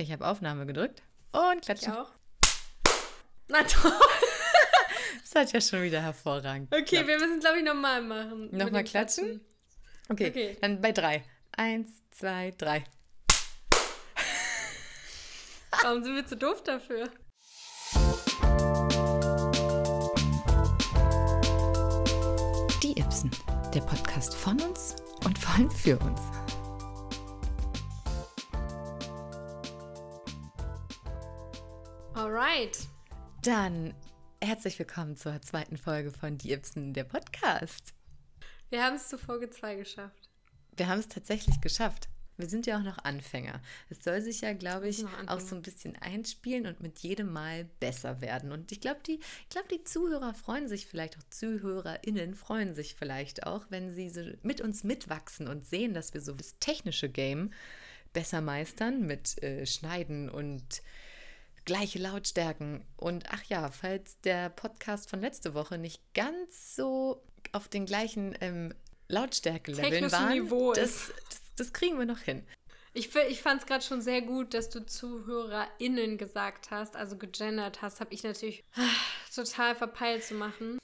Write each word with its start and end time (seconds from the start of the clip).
Ich 0.00 0.10
habe 0.10 0.26
Aufnahme 0.26 0.64
gedrückt 0.64 1.02
und 1.32 1.62
klatschen. 1.62 1.92
Ich 1.92 1.98
auch. 1.98 2.10
Na 3.48 3.62
toll. 3.62 3.92
Das 5.32 5.42
hat 5.42 5.52
ja 5.52 5.60
schon 5.60 5.82
wieder 5.84 6.02
hervorragend. 6.02 6.74
Okay, 6.74 6.82
geklappt. 6.82 7.06
wir 7.06 7.18
müssen, 7.20 7.38
glaube 7.38 7.58
ich, 7.58 7.64
nochmal 7.64 8.02
machen. 8.02 8.48
Nochmal 8.50 8.82
dem 8.82 8.84
klatschen? 8.84 9.40
Okay, 10.08 10.28
okay. 10.28 10.56
dann 10.60 10.80
bei 10.80 10.90
drei. 10.90 11.22
Eins, 11.52 11.88
zwei, 12.10 12.52
drei. 12.58 12.82
Warum 15.82 16.02
sind 16.02 16.16
wir 16.16 16.26
zu 16.26 16.36
doof 16.36 16.64
dafür? 16.64 17.08
Die 22.82 22.98
Ibsen, 22.98 23.30
der 23.72 23.82
Podcast 23.82 24.34
von 24.34 24.60
uns 24.60 24.96
und 25.24 25.38
vor 25.38 25.54
allem 25.54 25.70
für 25.70 25.96
uns. 25.98 26.39
Alright. 32.40 32.78
Dann 33.42 33.92
herzlich 34.42 34.78
willkommen 34.78 35.14
zur 35.14 35.42
zweiten 35.42 35.76
Folge 35.76 36.10
von 36.10 36.38
Die 36.38 36.52
Ibsen, 36.52 36.94
der 36.94 37.04
Podcast. 37.04 37.92
Wir 38.70 38.82
haben 38.82 38.96
es 38.96 39.08
zu 39.08 39.18
Folge 39.18 39.50
2 39.50 39.74
geschafft. 39.74 40.30
Wir 40.74 40.88
haben 40.88 41.00
es 41.00 41.08
tatsächlich 41.08 41.60
geschafft. 41.60 42.08
Wir 42.38 42.48
sind 42.48 42.66
ja 42.66 42.78
auch 42.78 42.82
noch 42.82 42.96
Anfänger. 43.04 43.60
Es 43.90 44.02
soll 44.02 44.22
sich 44.22 44.40
ja, 44.40 44.54
glaube 44.54 44.88
ich, 44.88 45.04
auch 45.26 45.40
so 45.40 45.54
ein 45.54 45.60
bisschen 45.60 45.96
einspielen 45.96 46.66
und 46.66 46.80
mit 46.80 47.00
jedem 47.00 47.30
Mal 47.30 47.64
besser 47.78 48.22
werden. 48.22 48.52
Und 48.52 48.72
ich 48.72 48.80
glaube, 48.80 49.00
die, 49.06 49.20
ich 49.42 49.48
glaube, 49.50 49.68
die 49.68 49.84
Zuhörer 49.84 50.32
freuen 50.32 50.66
sich 50.66 50.86
vielleicht 50.86 51.18
auch, 51.18 51.24
ZuhörerInnen 51.28 52.34
freuen 52.34 52.74
sich 52.74 52.94
vielleicht 52.94 53.46
auch, 53.46 53.66
wenn 53.68 53.90
sie 53.90 54.08
so 54.08 54.22
mit 54.40 54.62
uns 54.62 54.82
mitwachsen 54.82 55.46
und 55.46 55.66
sehen, 55.66 55.92
dass 55.92 56.14
wir 56.14 56.22
so 56.22 56.32
das 56.32 56.58
technische 56.58 57.10
Game 57.10 57.52
besser 58.14 58.40
meistern 58.40 59.06
mit 59.06 59.42
äh, 59.42 59.66
Schneiden 59.66 60.30
und 60.30 60.80
gleiche 61.64 61.98
Lautstärken. 61.98 62.84
Und 62.96 63.24
ach 63.30 63.42
ja, 63.44 63.70
falls 63.70 64.20
der 64.20 64.50
Podcast 64.50 65.08
von 65.10 65.20
letzte 65.20 65.54
Woche 65.54 65.78
nicht 65.78 66.02
ganz 66.14 66.74
so 66.74 67.22
auf 67.52 67.68
den 67.68 67.86
gleichen 67.86 68.36
ähm, 68.40 68.74
Lautstärke-Leveln 69.08 70.12
war, 70.12 70.74
das, 70.74 71.12
das, 71.28 71.42
das 71.56 71.72
kriegen 71.72 71.98
wir 71.98 72.06
noch 72.06 72.18
hin. 72.18 72.44
Ich, 72.92 73.14
ich 73.14 73.40
fand 73.40 73.60
es 73.60 73.66
gerade 73.66 73.84
schon 73.84 74.00
sehr 74.00 74.20
gut, 74.20 74.52
dass 74.52 74.68
du 74.68 74.84
ZuhörerInnen 74.84 76.18
gesagt 76.18 76.70
hast, 76.70 76.96
also 76.96 77.16
gegendert 77.16 77.82
hast. 77.82 78.00
Habe 78.00 78.12
ich 78.12 78.24
natürlich 78.24 78.64
ah, 78.74 78.80
total 79.32 79.76
verpeilt 79.76 80.24
zu 80.24 80.34
machen. 80.34 80.78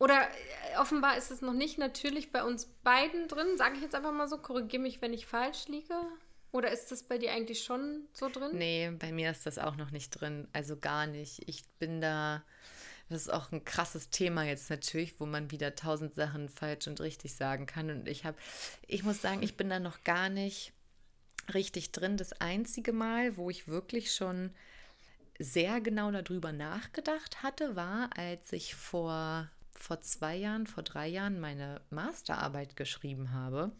Oder 0.00 0.22
äh, 0.22 0.78
offenbar 0.78 1.16
ist 1.16 1.30
es 1.30 1.40
noch 1.40 1.52
nicht 1.52 1.78
natürlich 1.78 2.32
bei 2.32 2.42
uns 2.42 2.66
beiden 2.82 3.28
drin. 3.28 3.56
Sage 3.56 3.76
ich 3.76 3.82
jetzt 3.82 3.94
einfach 3.94 4.12
mal 4.12 4.28
so, 4.28 4.38
korrigiere 4.38 4.82
mich, 4.82 5.00
wenn 5.00 5.12
ich 5.12 5.26
falsch 5.26 5.68
liege. 5.68 5.94
Oder 6.54 6.70
ist 6.70 6.92
das 6.92 7.02
bei 7.02 7.18
dir 7.18 7.32
eigentlich 7.32 7.64
schon 7.64 8.06
so 8.12 8.28
drin? 8.28 8.52
Nee, 8.52 8.92
bei 8.96 9.10
mir 9.10 9.28
ist 9.32 9.44
das 9.44 9.58
auch 9.58 9.74
noch 9.74 9.90
nicht 9.90 10.10
drin. 10.10 10.46
Also 10.52 10.76
gar 10.76 11.08
nicht. 11.08 11.48
Ich 11.48 11.64
bin 11.80 12.00
da. 12.00 12.44
Das 13.08 13.22
ist 13.22 13.28
auch 13.28 13.50
ein 13.50 13.64
krasses 13.64 14.08
Thema 14.10 14.44
jetzt 14.44 14.70
natürlich, 14.70 15.18
wo 15.18 15.26
man 15.26 15.50
wieder 15.50 15.74
tausend 15.74 16.14
Sachen 16.14 16.48
falsch 16.48 16.86
und 16.86 17.00
richtig 17.00 17.34
sagen 17.34 17.66
kann. 17.66 17.90
Und 17.90 18.06
ich 18.06 18.24
habe, 18.24 18.36
ich 18.86 19.02
muss 19.02 19.20
sagen, 19.20 19.42
ich 19.42 19.56
bin 19.56 19.68
da 19.68 19.80
noch 19.80 20.04
gar 20.04 20.28
nicht 20.28 20.72
richtig 21.52 21.90
drin. 21.90 22.16
Das 22.16 22.32
einzige 22.40 22.92
Mal, 22.92 23.36
wo 23.36 23.50
ich 23.50 23.66
wirklich 23.66 24.14
schon 24.14 24.54
sehr 25.40 25.80
genau 25.80 26.12
darüber 26.12 26.52
nachgedacht 26.52 27.42
hatte, 27.42 27.74
war, 27.74 28.10
als 28.16 28.52
ich 28.52 28.76
vor, 28.76 29.50
vor 29.78 30.00
zwei 30.00 30.36
Jahren, 30.36 30.66
vor 30.66 30.82
drei 30.82 31.08
Jahren 31.08 31.40
meine 31.40 31.80
Masterarbeit 31.90 32.76
geschrieben 32.76 33.32
habe, 33.32 33.72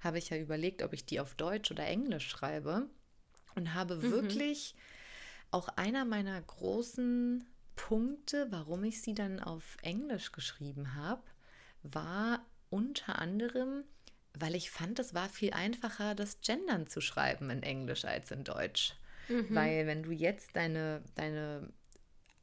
habe 0.00 0.18
ich 0.18 0.30
ja 0.30 0.36
überlegt, 0.36 0.82
ob 0.82 0.92
ich 0.92 1.06
die 1.06 1.20
auf 1.20 1.34
Deutsch 1.34 1.70
oder 1.70 1.86
Englisch 1.86 2.28
schreibe 2.28 2.88
und 3.54 3.74
habe 3.74 4.02
wirklich 4.02 4.74
auch 5.50 5.68
einer 5.68 6.04
meiner 6.04 6.40
großen 6.40 7.44
Punkte, 7.76 8.48
warum 8.50 8.84
ich 8.84 9.02
sie 9.02 9.14
dann 9.14 9.40
auf 9.40 9.76
Englisch 9.82 10.32
geschrieben 10.32 10.94
habe, 10.94 11.22
war 11.82 12.44
unter 12.70 13.18
anderem, 13.18 13.84
weil 14.34 14.54
ich 14.54 14.70
fand, 14.70 14.98
es 14.98 15.14
war 15.14 15.28
viel 15.28 15.52
einfacher, 15.52 16.14
das 16.14 16.40
Gendern 16.40 16.86
zu 16.86 17.00
schreiben 17.00 17.50
in 17.50 17.62
Englisch 17.62 18.04
als 18.04 18.30
in 18.30 18.44
Deutsch. 18.44 18.94
Weil 19.54 19.86
wenn 19.86 20.02
du 20.02 20.12
jetzt 20.12 20.54
deine, 20.56 21.02
deine 21.14 21.68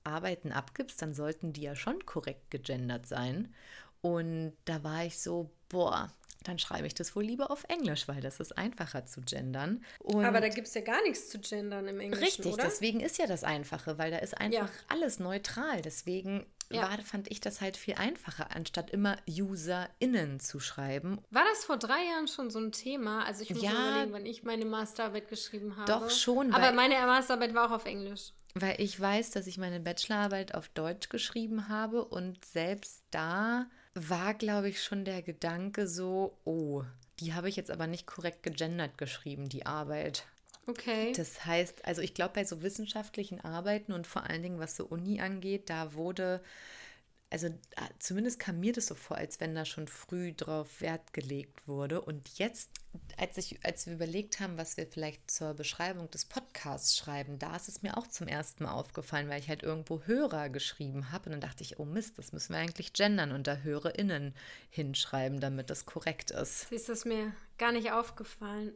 Arbeiten 0.03 0.51
abgibst, 0.51 1.01
dann 1.01 1.13
sollten 1.13 1.53
die 1.53 1.61
ja 1.61 1.75
schon 1.75 2.05
korrekt 2.05 2.51
gegendert 2.51 3.05
sein. 3.07 3.53
Und 4.01 4.53
da 4.65 4.83
war 4.83 5.05
ich 5.05 5.19
so, 5.19 5.49
boah, 5.69 6.11
dann 6.43 6.59
schreibe 6.59 6.87
ich 6.87 6.93
das 6.93 7.15
wohl 7.15 7.23
lieber 7.23 7.51
auf 7.51 7.63
Englisch, 7.69 8.07
weil 8.09 8.19
das 8.19 8.39
ist 8.41 8.57
einfacher 8.57 9.05
zu 9.05 9.21
gendern. 9.21 9.83
Und 9.99 10.25
Aber 10.25 10.41
da 10.41 10.49
gibt 10.49 10.67
es 10.67 10.73
ja 10.73 10.81
gar 10.81 11.01
nichts 11.03 11.29
zu 11.29 11.39
gendern 11.39 11.87
im 11.87 11.99
Englischen, 12.01 12.23
Richtig, 12.25 12.53
oder? 12.53 12.63
deswegen 12.63 12.99
ist 12.99 13.17
ja 13.17 13.27
das 13.27 13.45
Einfache, 13.45 13.97
weil 13.97 14.11
da 14.11 14.17
ist 14.17 14.37
einfach 14.37 14.69
alles 14.89 15.19
neutral. 15.19 15.81
Deswegen 15.81 16.45
Ja. 16.69 16.81
war, 16.81 16.97
fand 16.99 17.31
ich 17.31 17.39
das 17.39 17.61
halt 17.61 17.77
viel 17.77 17.93
einfacher, 17.95 18.53
anstatt 18.53 18.89
immer 18.91 19.15
UserInnen 19.25 20.39
zu 20.41 20.59
schreiben. 20.59 21.19
War 21.29 21.45
das 21.49 21.63
vor 21.63 21.77
drei 21.77 22.03
Jahren 22.09 22.27
schon 22.27 22.49
so 22.49 22.59
ein 22.59 22.71
Thema? 22.73 23.23
Also 23.25 23.43
ich 23.43 23.53
muss 23.53 23.63
Ja. 23.63 23.71
überlegen, 23.71 24.11
wann 24.13 24.25
ich 24.25 24.43
meine 24.43 24.65
Masterarbeit 24.65 25.29
geschrieben 25.29 25.77
habe. 25.77 25.91
Doch 25.91 26.09
schon, 26.09 26.53
Aber 26.53 26.73
meine 26.73 26.95
Masterarbeit 26.95 27.53
war 27.53 27.67
auch 27.67 27.75
auf 27.75 27.85
Englisch. 27.85 28.33
Weil 28.55 28.79
ich 28.79 28.99
weiß, 28.99 29.31
dass 29.31 29.47
ich 29.47 29.57
meine 29.57 29.79
Bachelorarbeit 29.79 30.53
auf 30.53 30.69
Deutsch 30.69 31.09
geschrieben 31.09 31.69
habe 31.69 32.05
und 32.05 32.43
selbst 32.45 33.01
da 33.09 33.67
war, 33.95 34.33
glaube 34.33 34.69
ich, 34.69 34.83
schon 34.83 35.05
der 35.05 35.21
Gedanke 35.21 35.87
so, 35.87 36.37
oh, 36.45 36.83
die 37.19 37.33
habe 37.33 37.49
ich 37.49 37.55
jetzt 37.55 37.71
aber 37.71 37.87
nicht 37.87 38.05
korrekt 38.05 38.43
gegendert 38.43 38.97
geschrieben, 38.97 39.49
die 39.49 39.65
Arbeit. 39.65 40.25
Okay. 40.65 41.11
Das 41.15 41.45
heißt, 41.45 41.85
also 41.85 42.01
ich 42.01 42.13
glaube, 42.13 42.33
bei 42.35 42.45
so 42.45 42.61
wissenschaftlichen 42.61 43.41
Arbeiten 43.41 43.91
und 43.91 44.07
vor 44.07 44.29
allen 44.29 44.43
Dingen, 44.43 44.59
was 44.59 44.75
so 44.75 44.85
Uni 44.85 45.19
angeht, 45.19 45.69
da 45.69 45.93
wurde, 45.93 46.41
also 47.33 47.47
ah, 47.77 47.89
zumindest 47.97 48.39
kam 48.39 48.59
mir 48.59 48.73
das 48.73 48.85
so 48.85 48.93
vor, 48.93 49.17
als 49.17 49.39
wenn 49.39 49.55
da 49.55 49.65
schon 49.65 49.87
früh 49.87 50.33
drauf 50.33 50.81
Wert 50.81 51.13
gelegt 51.13 51.67
wurde. 51.67 51.99
Und 51.99 52.37
jetzt, 52.37 52.69
als, 53.17 53.39
ich, 53.39 53.57
als 53.65 53.87
wir 53.87 53.95
überlegt 53.95 54.39
haben, 54.39 54.55
was 54.55 54.77
wir 54.77 54.85
vielleicht 54.85 55.31
zur 55.31 55.55
Beschreibung 55.55 56.11
des 56.11 56.25
Podcasts 56.25 56.95
schreiben, 56.95 57.39
da 57.39 57.55
ist 57.55 57.67
es 57.67 57.81
mir 57.81 57.97
auch 57.97 58.05
zum 58.05 58.27
ersten 58.27 58.65
Mal 58.65 58.73
aufgefallen, 58.73 59.29
weil 59.29 59.39
ich 59.39 59.49
halt 59.49 59.63
irgendwo 59.63 60.03
Hörer 60.03 60.49
geschrieben 60.49 61.11
habe. 61.11 61.25
Und 61.25 61.31
dann 61.31 61.41
dachte 61.41 61.63
ich, 61.63 61.79
oh 61.79 61.85
Mist, 61.85 62.19
das 62.19 62.33
müssen 62.33 62.53
wir 62.53 62.59
eigentlich 62.59 62.93
gendern 62.93 63.31
und 63.31 63.47
da 63.47 63.55
HörerInnen 63.55 64.35
hinschreiben, 64.69 65.39
damit 65.39 65.71
das 65.71 65.87
korrekt 65.87 66.29
ist. 66.29 66.69
Siehst 66.69 66.87
du, 66.87 66.93
ist 66.93 67.05
mir 67.05 67.33
gar 67.57 67.71
nicht 67.71 67.91
aufgefallen. 67.91 68.73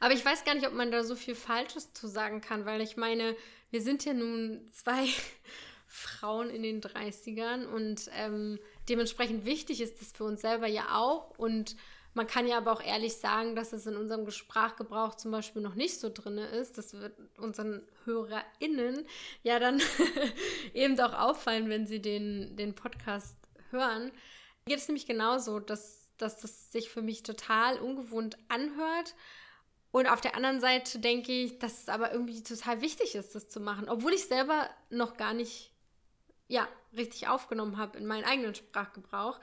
Aber 0.00 0.12
ich 0.12 0.24
weiß 0.24 0.44
gar 0.44 0.56
nicht, 0.56 0.66
ob 0.66 0.72
man 0.72 0.90
da 0.90 1.04
so 1.04 1.14
viel 1.14 1.36
Falsches 1.36 1.92
zu 1.92 2.08
sagen 2.08 2.40
kann, 2.40 2.66
weil 2.66 2.80
ich 2.80 2.96
meine, 2.96 3.36
wir 3.70 3.80
sind 3.80 4.04
ja 4.04 4.12
nun 4.12 4.68
zwei 4.72 5.06
Frauen 5.86 6.50
in 6.50 6.62
den 6.62 6.80
30ern 6.80 7.66
und 7.66 8.10
ähm, 8.14 8.58
dementsprechend 8.88 9.44
wichtig 9.44 9.80
ist 9.80 10.00
das 10.00 10.12
für 10.12 10.24
uns 10.24 10.40
selber 10.40 10.66
ja 10.66 10.96
auch. 10.96 11.38
Und 11.38 11.76
man 12.16 12.26
kann 12.26 12.46
ja 12.46 12.56
aber 12.56 12.72
auch 12.72 12.82
ehrlich 12.82 13.16
sagen, 13.16 13.54
dass 13.54 13.74
es 13.74 13.86
in 13.86 13.94
unserem 13.94 14.30
Sprachgebrauch 14.30 15.16
zum 15.16 15.30
Beispiel 15.30 15.60
noch 15.60 15.74
nicht 15.74 16.00
so 16.00 16.08
drin 16.08 16.38
ist. 16.38 16.78
Das 16.78 16.94
wird 16.94 17.14
unseren 17.36 17.82
HörerInnen 18.04 19.06
ja 19.42 19.58
dann 19.58 19.82
eben 20.74 20.98
auch 20.98 21.12
auffallen, 21.12 21.68
wenn 21.68 21.86
sie 21.86 22.00
den, 22.00 22.56
den 22.56 22.74
Podcast 22.74 23.36
hören. 23.70 24.04
Mir 24.04 24.74
geht 24.74 24.78
es 24.78 24.88
nämlich 24.88 25.06
genauso, 25.06 25.60
dass, 25.60 26.10
dass 26.16 26.40
das 26.40 26.72
sich 26.72 26.88
für 26.88 27.02
mich 27.02 27.22
total 27.22 27.78
ungewohnt 27.78 28.38
anhört. 28.48 29.14
Und 29.92 30.06
auf 30.06 30.22
der 30.22 30.34
anderen 30.34 30.60
Seite 30.60 30.98
denke 30.98 31.32
ich, 31.32 31.58
dass 31.58 31.82
es 31.82 31.88
aber 31.90 32.12
irgendwie 32.12 32.42
total 32.42 32.80
wichtig 32.80 33.14
ist, 33.14 33.34
das 33.34 33.48
zu 33.48 33.60
machen. 33.60 33.88
Obwohl 33.88 34.14
ich 34.14 34.24
selber 34.24 34.70
noch 34.88 35.18
gar 35.18 35.34
nicht 35.34 35.75
ja, 36.48 36.68
richtig 36.96 37.28
aufgenommen 37.28 37.76
habe 37.76 37.98
in 37.98 38.06
meinen 38.06 38.24
eigenen 38.24 38.54
Sprachgebrauch, 38.54 39.38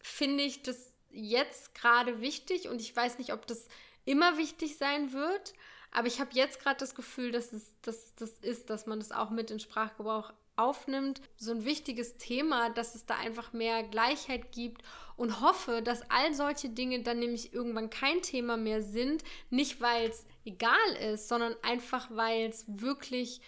finde 0.00 0.44
ich 0.44 0.62
das 0.62 0.92
jetzt 1.10 1.74
gerade 1.74 2.20
wichtig 2.20 2.68
und 2.68 2.80
ich 2.80 2.94
weiß 2.94 3.18
nicht, 3.18 3.32
ob 3.32 3.46
das 3.46 3.68
immer 4.04 4.36
wichtig 4.38 4.76
sein 4.76 5.12
wird, 5.12 5.54
aber 5.90 6.08
ich 6.08 6.20
habe 6.20 6.30
jetzt 6.34 6.60
gerade 6.60 6.78
das 6.78 6.94
Gefühl, 6.94 7.32
dass 7.32 7.52
es 7.52 7.74
dass 7.80 8.14
das 8.16 8.32
ist, 8.40 8.70
dass 8.70 8.86
man 8.86 8.98
das 8.98 9.12
auch 9.12 9.30
mit 9.30 9.50
in 9.50 9.60
Sprachgebrauch 9.60 10.32
aufnimmt. 10.56 11.20
So 11.36 11.52
ein 11.52 11.64
wichtiges 11.64 12.16
Thema, 12.16 12.70
dass 12.70 12.94
es 12.94 13.06
da 13.06 13.16
einfach 13.16 13.52
mehr 13.52 13.82
Gleichheit 13.82 14.52
gibt 14.52 14.82
und 15.16 15.40
hoffe, 15.40 15.82
dass 15.82 16.10
all 16.10 16.34
solche 16.34 16.70
Dinge 16.70 17.02
dann 17.02 17.18
nämlich 17.18 17.52
irgendwann 17.52 17.90
kein 17.90 18.22
Thema 18.22 18.56
mehr 18.56 18.82
sind, 18.82 19.22
nicht 19.50 19.80
weil 19.80 20.10
es 20.10 20.26
egal 20.44 20.92
ist, 21.12 21.28
sondern 21.28 21.54
einfach 21.62 22.08
weil 22.10 22.48
es 22.48 22.64
wirklich 22.68 23.40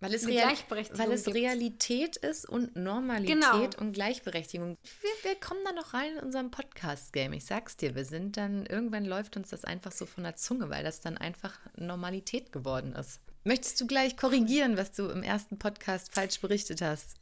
Weil 0.00 0.12
es, 0.12 0.26
Real 0.26 0.52
weil 0.92 1.12
es. 1.12 1.26
Realität 1.26 2.16
ist 2.16 2.46
und 2.46 2.76
Normalität 2.76 3.40
Genau. 3.40 3.64
und 3.80 3.92
Gleichberechtigung. 3.92 4.76
Wir, 5.00 5.30
wir 5.30 5.40
kommen 5.40 5.60
da 5.64 5.72
noch 5.72 5.94
rein 5.94 6.12
in 6.16 6.18
unserem 6.22 6.50
Podcast-Game. 6.50 7.32
Ich 7.32 7.46
sag's 7.46 7.78
dir, 7.78 7.94
wir 7.94 8.04
sind 8.04 8.36
dann, 8.36 8.66
irgendwann 8.66 9.06
läuft 9.06 9.38
uns 9.38 9.48
das 9.48 9.64
einfach 9.64 9.92
so 9.92 10.04
von 10.04 10.24
der 10.24 10.36
Zunge, 10.36 10.68
weil 10.68 10.84
das 10.84 11.00
dann 11.00 11.16
einfach 11.16 11.58
Normalität 11.76 12.52
geworden 12.52 12.92
ist. 12.94 13.20
Möchtest 13.44 13.80
du 13.80 13.86
gleich 13.86 14.16
korrigieren, 14.18 14.76
was 14.76 14.92
du 14.92 15.08
im 15.08 15.22
ersten 15.22 15.58
Podcast 15.58 16.12
falsch 16.14 16.40
berichtet 16.40 16.82
hast? 16.82 17.14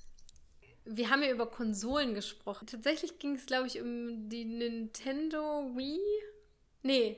Wir 0.85 1.11
haben 1.11 1.23
ja 1.23 1.31
über 1.31 1.47
Konsolen 1.47 2.15
gesprochen. 2.15 2.67
Tatsächlich 2.67 3.19
ging 3.19 3.37
es, 3.37 3.47
glaube 3.47 3.69
ich, 3.69 3.81
um 3.81 4.29
die 4.29 4.45
Nintendo 4.45 5.71
Wii. 5.77 6.01
Nee. 6.83 7.17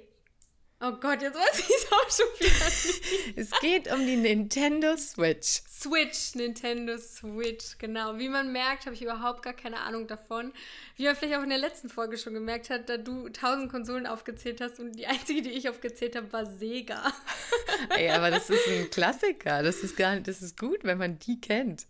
Oh 0.78 0.92
Gott, 0.92 1.22
jetzt 1.22 1.34
weiß 1.34 1.58
ich 1.58 1.70
es 1.70 1.86
auch 1.90 2.10
schon 2.10 2.26
wieder 2.38 2.64
nicht. 2.66 3.38
Es 3.38 3.60
geht 3.60 3.90
um 3.90 4.06
die 4.06 4.16
Nintendo 4.16 4.94
Switch. 4.98 5.62
Switch, 5.70 6.34
Nintendo 6.34 6.98
Switch, 6.98 7.78
genau. 7.78 8.18
Wie 8.18 8.28
man 8.28 8.52
merkt, 8.52 8.84
habe 8.84 8.94
ich 8.94 9.00
überhaupt 9.00 9.42
gar 9.42 9.54
keine 9.54 9.80
Ahnung 9.80 10.06
davon. 10.06 10.52
Wie 10.96 11.04
man 11.04 11.16
vielleicht 11.16 11.38
auch 11.38 11.42
in 11.42 11.48
der 11.48 11.58
letzten 11.58 11.88
Folge 11.88 12.18
schon 12.18 12.34
gemerkt 12.34 12.68
hat, 12.68 12.90
da 12.90 12.98
du 12.98 13.30
tausend 13.30 13.70
Konsolen 13.70 14.06
aufgezählt 14.06 14.60
hast 14.60 14.78
und 14.78 14.92
die 14.92 15.06
einzige, 15.06 15.40
die 15.40 15.50
ich 15.50 15.70
aufgezählt 15.70 16.14
habe, 16.14 16.30
war 16.30 16.44
Sega. 16.44 17.10
Ey, 17.96 18.10
aber 18.10 18.30
das 18.30 18.50
ist 18.50 18.68
ein 18.68 18.90
Klassiker. 18.90 19.62
Das 19.62 19.76
ist 19.76 19.96
gar 19.96 20.14
nicht, 20.14 20.28
das 20.28 20.42
ist 20.42 20.58
gut, 20.58 20.84
wenn 20.84 20.98
man 20.98 21.18
die 21.20 21.40
kennt. 21.40 21.86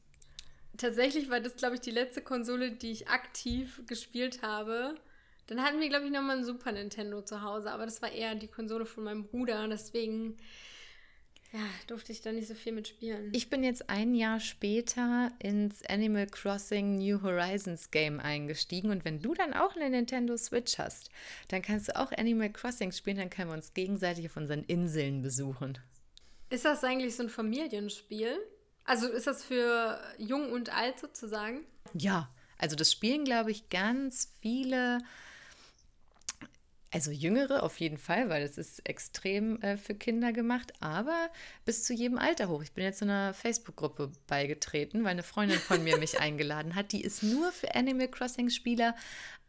Tatsächlich 0.77 1.29
war 1.29 1.41
das, 1.41 1.57
glaube 1.57 1.75
ich, 1.75 1.81
die 1.81 1.91
letzte 1.91 2.23
Konsole, 2.23 2.71
die 2.71 2.93
ich 2.93 3.09
aktiv 3.09 3.83
gespielt 3.89 4.43
habe. 4.43 4.95
Dann 5.47 5.63
hatten 5.63 5.81
wir, 5.81 5.89
glaube 5.89 6.07
ich, 6.07 6.13
nochmal 6.13 6.39
ein 6.39 6.45
Super 6.45 6.73
Nintendo 6.73 7.23
zu 7.23 7.43
Hause, 7.43 7.71
aber 7.71 7.85
das 7.85 8.03
war 8.03 8.11
eher 8.11 8.35
die 8.35 8.49
Konsole 8.49 8.85
von 8.85 9.05
meinem 9.05 9.25
Bruder. 9.25 9.67
Deswegen 9.69 10.37
ja, 11.53 11.61
durfte 11.87 12.13
ich 12.13 12.21
da 12.21 12.33
nicht 12.33 12.49
so 12.49 12.55
viel 12.55 12.73
mitspielen. 12.73 13.31
Ich 13.33 13.49
bin 13.49 13.63
jetzt 13.63 13.89
ein 13.89 14.15
Jahr 14.15 14.41
später 14.41 15.31
ins 15.39 15.85
Animal 15.87 16.27
Crossing 16.27 16.97
New 16.97 17.23
Horizons 17.23 17.91
Game 17.91 18.19
eingestiegen 18.19 18.91
und 18.91 19.05
wenn 19.05 19.23
du 19.23 19.35
dann 19.35 19.55
auch 19.55 19.77
eine 19.77 19.89
Nintendo 19.89 20.37
Switch 20.37 20.79
hast, 20.79 21.11
dann 21.49 21.63
kannst 21.63 21.89
du 21.89 21.97
auch 21.97 22.13
Animal 22.13 22.51
Crossing 22.51 22.93
spielen, 22.93 23.17
dann 23.17 23.31
können 23.31 23.51
wir 23.51 23.55
uns 23.55 23.73
gegenseitig 23.73 24.27
auf 24.27 24.37
unseren 24.37 24.65
Inseln 24.65 25.23
besuchen. 25.23 25.79
Ist 26.51 26.65
das 26.65 26.85
eigentlich 26.85 27.17
so 27.17 27.23
ein 27.23 27.29
Familienspiel? 27.29 28.37
Also 28.85 29.09
ist 29.09 29.27
das 29.27 29.45
für 29.45 30.01
jung 30.19 30.53
und 30.53 30.77
alt 30.77 30.99
sozusagen? 31.01 31.65
Ja, 31.95 32.29
also 32.59 32.77
das 32.77 32.93
spielen, 32.93 33.25
glaube 33.25 33.51
ich, 33.51 33.69
ganz 33.69 34.33
viele 34.41 34.99
also 36.93 37.11
jüngere 37.11 37.63
auf 37.63 37.79
jeden 37.81 37.99
Fall, 37.99 38.29
weil 38.29 38.43
es 38.43 38.59
ist 38.59 38.89
extrem 38.89 39.61
äh, 39.63 39.77
für 39.77 39.95
Kinder 39.95 40.33
gemacht, 40.33 40.73
aber 40.81 41.31
bis 41.65 41.85
zu 41.85 41.93
jedem 41.93 42.19
Alter 42.19 42.49
hoch. 42.49 42.63
Ich 42.63 42.73
bin 42.73 42.85
jetzt 42.85 43.03
in 43.03 43.11
einer 43.11 43.35
Facebook-Gruppe 43.35 44.13
beigetreten, 44.27 45.05
weil 45.05 45.11
eine 45.11 45.23
Freundin 45.23 45.59
von 45.59 45.83
mir 45.83 45.99
mich 45.99 46.21
eingeladen 46.21 46.75
hat. 46.75 46.93
Die 46.93 47.03
ist 47.03 47.23
nur 47.23 47.53
für 47.53 47.75
Animal 47.75 48.09
Crossing-Spieler 48.09 48.95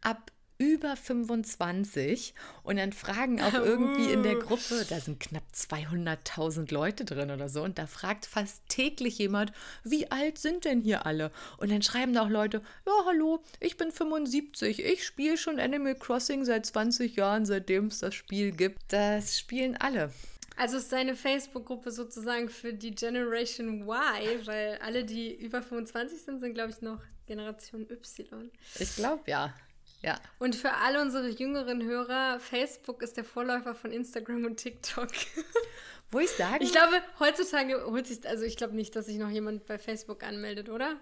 ab 0.00 0.32
über 0.58 0.96
25 0.96 2.34
und 2.64 2.76
dann 2.76 2.92
fragen 2.92 3.40
auch 3.40 3.54
irgendwie 3.54 4.12
in 4.12 4.24
der 4.24 4.34
Gruppe, 4.34 4.84
da 4.88 4.98
sind 5.00 5.20
knapp 5.20 5.44
200.000 5.54 6.72
Leute 6.74 7.04
drin 7.04 7.30
oder 7.30 7.48
so 7.48 7.62
und 7.62 7.78
da 7.78 7.86
fragt 7.86 8.26
fast 8.26 8.68
täglich 8.68 9.18
jemand, 9.18 9.52
wie 9.84 10.10
alt 10.10 10.38
sind 10.38 10.64
denn 10.64 10.80
hier 10.80 11.06
alle? 11.06 11.30
Und 11.58 11.70
dann 11.70 11.82
schreiben 11.82 12.12
da 12.12 12.22
auch 12.22 12.28
Leute, 12.28 12.60
ja 12.86 12.92
hallo, 13.06 13.42
ich 13.60 13.76
bin 13.76 13.92
75, 13.92 14.84
ich 14.84 15.06
spiele 15.06 15.38
schon 15.38 15.60
Animal 15.60 15.94
Crossing 15.94 16.44
seit 16.44 16.66
20 16.66 17.14
Jahren, 17.16 17.46
seitdem 17.46 17.86
es 17.86 18.00
das 18.00 18.14
Spiel 18.14 18.50
gibt. 18.50 18.80
Das 18.88 19.38
spielen 19.38 19.76
alle. 19.76 20.12
Also 20.56 20.76
ist 20.76 20.90
deine 20.90 21.14
Facebook-Gruppe 21.14 21.92
sozusagen 21.92 22.48
für 22.48 22.72
die 22.72 22.92
Generation 22.92 23.82
Y, 23.82 24.44
weil 24.44 24.78
alle, 24.82 25.04
die 25.04 25.32
über 25.32 25.62
25 25.62 26.20
sind, 26.20 26.40
sind, 26.40 26.54
glaube 26.54 26.70
ich, 26.70 26.82
noch 26.82 27.00
Generation 27.26 27.88
Y. 27.88 28.50
Ich 28.80 28.96
glaube 28.96 29.22
ja. 29.26 29.54
Ja. 30.02 30.20
Und 30.38 30.54
für 30.54 30.72
alle 30.74 31.02
unsere 31.02 31.28
jüngeren 31.28 31.82
Hörer, 31.82 32.38
Facebook 32.40 33.02
ist 33.02 33.16
der 33.16 33.24
Vorläufer 33.24 33.74
von 33.74 33.90
Instagram 33.90 34.44
und 34.44 34.56
TikTok. 34.56 35.08
Wo 36.10 36.20
ich 36.20 36.30
sage. 36.30 36.64
Ich 36.64 36.72
glaube, 36.72 37.02
heutzutage 37.18 37.84
holt 37.84 38.06
sich, 38.06 38.26
also 38.26 38.44
ich 38.44 38.56
glaube 38.56 38.74
nicht, 38.74 38.96
dass 38.96 39.06
sich 39.06 39.18
noch 39.18 39.28
jemand 39.28 39.66
bei 39.66 39.78
Facebook 39.78 40.22
anmeldet, 40.22 40.68
oder? 40.68 40.96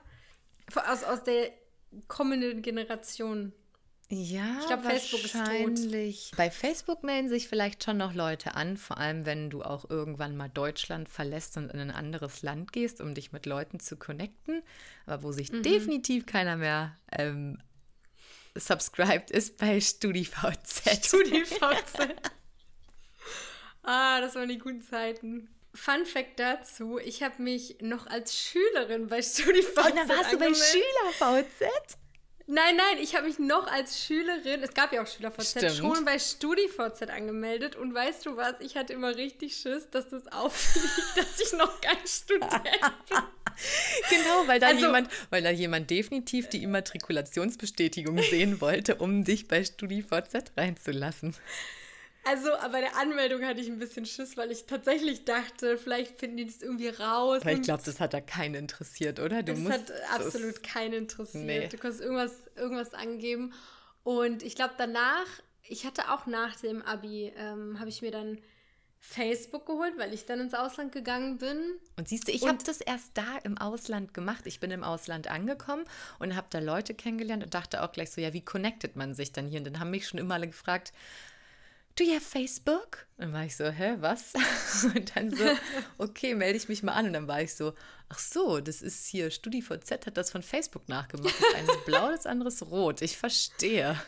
Aus, 0.74 1.04
aus 1.04 1.22
der 1.22 1.52
kommenden 2.08 2.62
Generation. 2.62 3.52
Ja, 4.08 4.58
ich 4.60 4.66
glaube, 4.66 4.84
Facebook 4.84 5.24
ist 5.24 5.32
tot. 5.34 6.36
Bei 6.36 6.50
Facebook 6.50 7.02
melden 7.02 7.28
sich 7.28 7.48
vielleicht 7.48 7.82
schon 7.82 7.96
noch 7.96 8.14
Leute 8.14 8.54
an, 8.54 8.76
vor 8.76 8.98
allem 8.98 9.26
wenn 9.26 9.50
du 9.50 9.62
auch 9.62 9.90
irgendwann 9.90 10.36
mal 10.36 10.48
Deutschland 10.48 11.08
verlässt 11.08 11.56
und 11.56 11.72
in 11.72 11.80
ein 11.80 11.90
anderes 11.90 12.42
Land 12.42 12.72
gehst, 12.72 13.00
um 13.00 13.14
dich 13.14 13.32
mit 13.32 13.46
Leuten 13.46 13.80
zu 13.80 13.96
connecten. 13.96 14.62
Aber 15.06 15.24
wo 15.24 15.32
sich 15.32 15.50
mhm. 15.50 15.62
definitiv 15.62 16.24
keiner 16.26 16.56
mehr 16.56 16.96
ähm, 17.10 17.58
subscribed 18.58 19.30
ist 19.30 19.58
bei 19.58 19.80
StudiVZ. 19.80 21.06
StudiVZ. 21.06 21.60
ah, 23.82 24.20
das 24.20 24.34
waren 24.34 24.48
die 24.48 24.58
guten 24.58 24.82
Zeiten. 24.82 25.48
Fun 25.74 26.06
Fact 26.06 26.40
dazu: 26.40 26.98
Ich 26.98 27.22
habe 27.22 27.42
mich 27.42 27.78
noch 27.80 28.06
als 28.06 28.36
Schülerin 28.36 29.08
bei 29.08 29.22
StudiVZ. 29.22 29.76
Und 29.76 29.96
dann 29.96 30.08
warst 30.08 30.32
angemeldet. 30.32 30.40
du 30.40 31.18
bei 31.18 31.42
SchülerVZ? 31.42 31.98
Nein, 32.48 32.76
nein, 32.76 33.02
ich 33.02 33.16
habe 33.16 33.26
mich 33.26 33.40
noch 33.40 33.66
als 33.66 34.04
Schülerin, 34.04 34.62
es 34.62 34.72
gab 34.72 34.92
ja 34.92 35.02
auch 35.02 35.06
SchülerVZ, 35.06 35.76
schon 35.76 36.04
bei 36.04 36.16
StudiVZ 36.16 37.10
angemeldet. 37.10 37.74
Und 37.74 37.92
weißt 37.92 38.24
du 38.24 38.36
was? 38.36 38.54
Ich 38.60 38.76
hatte 38.76 38.92
immer 38.92 39.16
richtig 39.16 39.56
Schiss, 39.56 39.90
dass 39.90 40.08
das 40.08 40.26
auffliegt, 40.32 41.16
dass 41.16 41.40
ich 41.40 41.52
noch 41.58 41.80
kein 41.80 42.06
Student 42.06 42.52
bin. 42.62 43.18
genau, 44.10 44.46
weil 44.46 44.60
da, 44.60 44.68
also, 44.68 44.86
jemand, 44.86 45.10
weil 45.30 45.42
da 45.42 45.50
jemand 45.50 45.90
definitiv 45.90 46.48
die 46.48 46.62
Immatrikulationsbestätigung 46.62 48.18
sehen 48.22 48.60
wollte, 48.60 48.96
um 48.96 49.24
dich 49.24 49.48
bei 49.48 49.64
StudiVZ 49.64 50.52
reinzulassen. 50.56 51.34
Also, 52.26 52.52
aber 52.54 52.80
der 52.80 52.96
Anmeldung 52.96 53.44
hatte 53.44 53.60
ich 53.60 53.68
ein 53.68 53.78
bisschen 53.78 54.04
Schiss, 54.04 54.36
weil 54.36 54.50
ich 54.50 54.66
tatsächlich 54.66 55.24
dachte, 55.24 55.78
vielleicht 55.78 56.18
finden 56.18 56.38
die 56.38 56.46
das 56.46 56.60
irgendwie 56.60 56.88
raus. 56.88 57.42
Aber 57.42 57.52
ich 57.52 57.62
glaube, 57.62 57.84
das 57.84 58.00
hat 58.00 58.14
da 58.14 58.20
keinen 58.20 58.54
interessiert, 58.54 59.20
oder? 59.20 59.44
Du 59.44 59.52
das 59.52 59.60
musst, 59.60 59.72
hat 59.72 59.92
absolut 60.12 60.62
keinen 60.64 60.94
interessiert. 60.94 61.44
Nee. 61.44 61.68
Du 61.68 61.78
kannst 61.78 62.00
irgendwas, 62.00 62.32
irgendwas 62.56 62.94
angeben. 62.94 63.52
Und 64.02 64.42
ich 64.42 64.56
glaube, 64.56 64.74
danach, 64.76 65.26
ich 65.62 65.86
hatte 65.86 66.10
auch 66.10 66.26
nach 66.26 66.56
dem 66.60 66.82
Abi, 66.82 67.32
ähm, 67.36 67.78
habe 67.78 67.90
ich 67.90 68.02
mir 68.02 68.10
dann 68.10 68.38
Facebook 68.98 69.66
geholt, 69.66 69.94
weil 69.96 70.12
ich 70.12 70.26
dann 70.26 70.40
ins 70.40 70.54
Ausland 70.54 70.90
gegangen 70.90 71.38
bin. 71.38 71.58
Und 71.96 72.08
siehst 72.08 72.26
du, 72.26 72.32
ich 72.32 72.46
habe 72.46 72.58
das 72.64 72.80
erst 72.80 73.12
da 73.14 73.38
im 73.44 73.56
Ausland 73.56 74.14
gemacht. 74.14 74.46
Ich 74.46 74.58
bin 74.58 74.72
im 74.72 74.82
Ausland 74.82 75.28
angekommen 75.28 75.84
und 76.18 76.34
habe 76.34 76.48
da 76.50 76.58
Leute 76.58 76.92
kennengelernt 76.92 77.44
und 77.44 77.54
dachte 77.54 77.84
auch 77.84 77.92
gleich 77.92 78.10
so, 78.10 78.20
ja, 78.20 78.32
wie 78.32 78.44
connectet 78.44 78.96
man 78.96 79.14
sich 79.14 79.32
dann 79.32 79.46
hier? 79.46 79.60
Und 79.60 79.64
dann 79.66 79.78
haben 79.78 79.90
mich 79.90 80.08
schon 80.08 80.18
immer 80.18 80.34
alle 80.34 80.48
gefragt, 80.48 80.92
do 81.96 82.04
you 82.04 82.14
have 82.14 82.24
Facebook? 82.24 83.06
Und 83.16 83.24
dann 83.24 83.32
war 83.32 83.44
ich 83.44 83.56
so, 83.56 83.64
hä, 83.64 83.96
was? 84.00 84.34
Und 84.94 85.16
dann 85.16 85.34
so, 85.34 85.44
okay, 85.98 86.34
melde 86.34 86.56
ich 86.56 86.68
mich 86.68 86.82
mal 86.82 86.92
an. 86.92 87.06
Und 87.06 87.12
dann 87.14 87.28
war 87.28 87.40
ich 87.40 87.54
so, 87.54 87.74
ach 88.08 88.18
so, 88.18 88.60
das 88.60 88.82
ist 88.82 89.06
hier, 89.06 89.30
StudiVZ 89.30 90.06
hat 90.06 90.16
das 90.16 90.30
von 90.30 90.42
Facebook 90.42 90.88
nachgemacht. 90.88 91.34
Das 91.40 91.54
eine 91.54 91.72
ist 91.72 91.84
blau, 91.86 92.10
das 92.10 92.26
andere 92.26 92.48
ist 92.48 92.62
rot. 92.62 93.02
Ich 93.02 93.16
verstehe. 93.16 93.98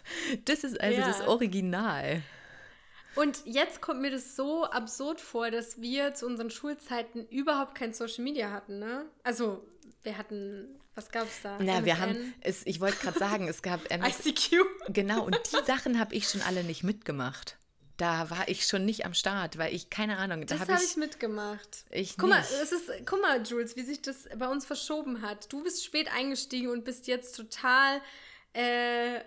Das 0.45 0.65
ist 0.65 0.81
also 0.81 1.01
ja. 1.01 1.09
das 1.09 1.27
Original. 1.27 2.23
Und 3.15 3.43
jetzt 3.47 3.81
kommt 3.81 4.01
mir 4.01 4.11
das 4.11 4.37
so 4.37 4.65
absurd 4.65 5.21
vor, 5.21 5.51
dass 5.51 5.81
wir 5.81 6.15
zu 6.15 6.27
unseren 6.27 6.51
Schulzeiten 6.51 7.27
überhaupt 7.29 7.75
kein 7.75 7.93
Social 7.95 8.23
Media 8.23 8.53
hatten, 8.53 8.79
ne? 8.79 9.07
Also, 9.25 9.67
wir 10.03 10.17
hatten 10.19 10.79
was 10.95 11.11
gab 11.11 11.29
es 11.29 11.43
da? 11.43 11.59
Na, 11.61 11.75
MSN? 11.75 11.85
wir 11.85 11.99
haben, 12.01 12.35
es, 12.41 12.67
ich 12.67 12.81
wollte 12.81 12.97
gerade 12.97 13.19
sagen, 13.21 13.47
es 13.47 13.63
gab 13.63 13.89
MS, 13.89 14.19
ICQ. 14.27 14.67
Genau, 14.89 15.25
und 15.25 15.39
die 15.53 15.65
Sachen 15.65 16.01
habe 16.01 16.13
ich 16.15 16.29
schon 16.29 16.43
alle 16.43 16.65
nicht 16.65 16.83
mitgemacht 16.83 17.57
da 17.99 18.31
war 18.31 18.49
ich 18.49 18.65
schon 18.65 18.85
nicht 18.85 19.05
am 19.05 19.13
Start, 19.13 19.59
weil 19.59 19.75
ich, 19.75 19.91
keine 19.91 20.17
Ahnung, 20.19 20.47
da 20.47 20.59
habe 20.61 20.73
hab 20.73 20.81
ich, 20.81 20.91
ich 20.91 20.97
mitgemacht. 20.97 21.85
Ich 21.91 22.17
guck 22.17 22.31
nicht. 22.31 22.39
mal, 22.39 22.63
es 22.63 22.73
ist, 22.73 22.91
guck 23.05 23.21
mal, 23.21 23.43
Jules, 23.43 23.77
wie 23.77 23.83
sich 23.83 24.01
das 24.01 24.29
bei 24.37 24.49
uns 24.49 24.65
verschoben 24.65 25.21
hat. 25.21 25.53
Du 25.53 25.63
bist 25.65 25.85
spät 25.85 26.09
eingestiegen 26.13 26.71
und 26.71 26.85
bist 26.85 27.09
jetzt 27.09 27.37
total 27.37 28.01
äh, 28.53 29.21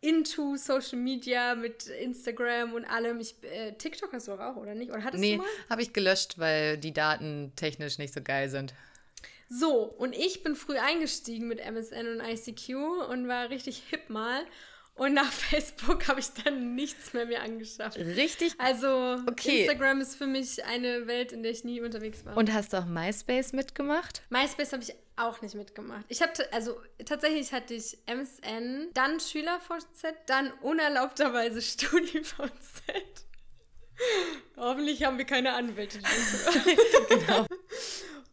into 0.00 0.56
Social 0.56 0.98
Media 0.98 1.56
mit 1.56 1.88
Instagram 1.88 2.74
und 2.74 2.84
allem. 2.84 3.18
Ich, 3.18 3.34
äh, 3.42 3.72
TikTok 3.72 4.12
hast 4.12 4.28
du 4.28 4.32
auch, 4.32 4.56
oder 4.56 4.76
nicht? 4.76 4.92
Oder 4.92 5.02
hattest 5.02 5.20
nee, 5.20 5.32
du 5.32 5.38
mal? 5.38 5.48
habe 5.68 5.82
ich 5.82 5.92
gelöscht, 5.92 6.38
weil 6.38 6.78
die 6.78 6.92
Daten 6.92 7.52
technisch 7.56 7.98
nicht 7.98 8.14
so 8.14 8.22
geil 8.22 8.48
sind. 8.48 8.72
So, 9.48 9.82
und 9.82 10.14
ich 10.14 10.44
bin 10.44 10.54
früh 10.54 10.78
eingestiegen 10.78 11.48
mit 11.48 11.58
MSN 11.58 12.06
und 12.06 12.20
ICQ 12.20 13.08
und 13.10 13.26
war 13.26 13.50
richtig 13.50 13.82
hip 13.90 14.08
mal. 14.08 14.46
Und 14.94 15.14
nach 15.14 15.32
Facebook 15.32 16.08
habe 16.08 16.20
ich 16.20 16.30
dann 16.44 16.74
nichts 16.74 17.12
mehr 17.12 17.26
mir 17.26 17.42
angeschafft. 17.42 17.96
Richtig. 17.96 18.54
Also 18.58 19.18
okay. 19.26 19.60
Instagram 19.60 20.00
ist 20.00 20.16
für 20.16 20.26
mich 20.26 20.64
eine 20.64 21.06
Welt, 21.06 21.32
in 21.32 21.42
der 21.42 21.52
ich 21.52 21.64
nie 21.64 21.80
unterwegs 21.80 22.24
war. 22.24 22.36
Und 22.36 22.52
hast 22.52 22.72
du 22.72 22.78
auch 22.78 22.86
MySpace 22.86 23.52
mitgemacht? 23.52 24.22
MySpace 24.30 24.72
habe 24.72 24.82
ich 24.82 24.94
auch 25.16 25.40
nicht 25.42 25.54
mitgemacht. 25.54 26.04
Ich 26.08 26.22
hatte, 26.22 26.50
also 26.52 26.80
tatsächlich 27.04 27.52
hatte 27.52 27.74
ich 27.74 27.98
MSN, 28.06 28.90
dann 28.94 29.20
SchülerVZ, 29.20 30.14
dann 30.26 30.52
unerlaubterweise 30.62 31.62
StudiVZ. 31.62 32.82
Hoffentlich 34.56 35.04
haben 35.04 35.18
wir 35.18 35.26
keine 35.26 35.52
Anwälte. 35.52 35.98
genau. 37.08 37.46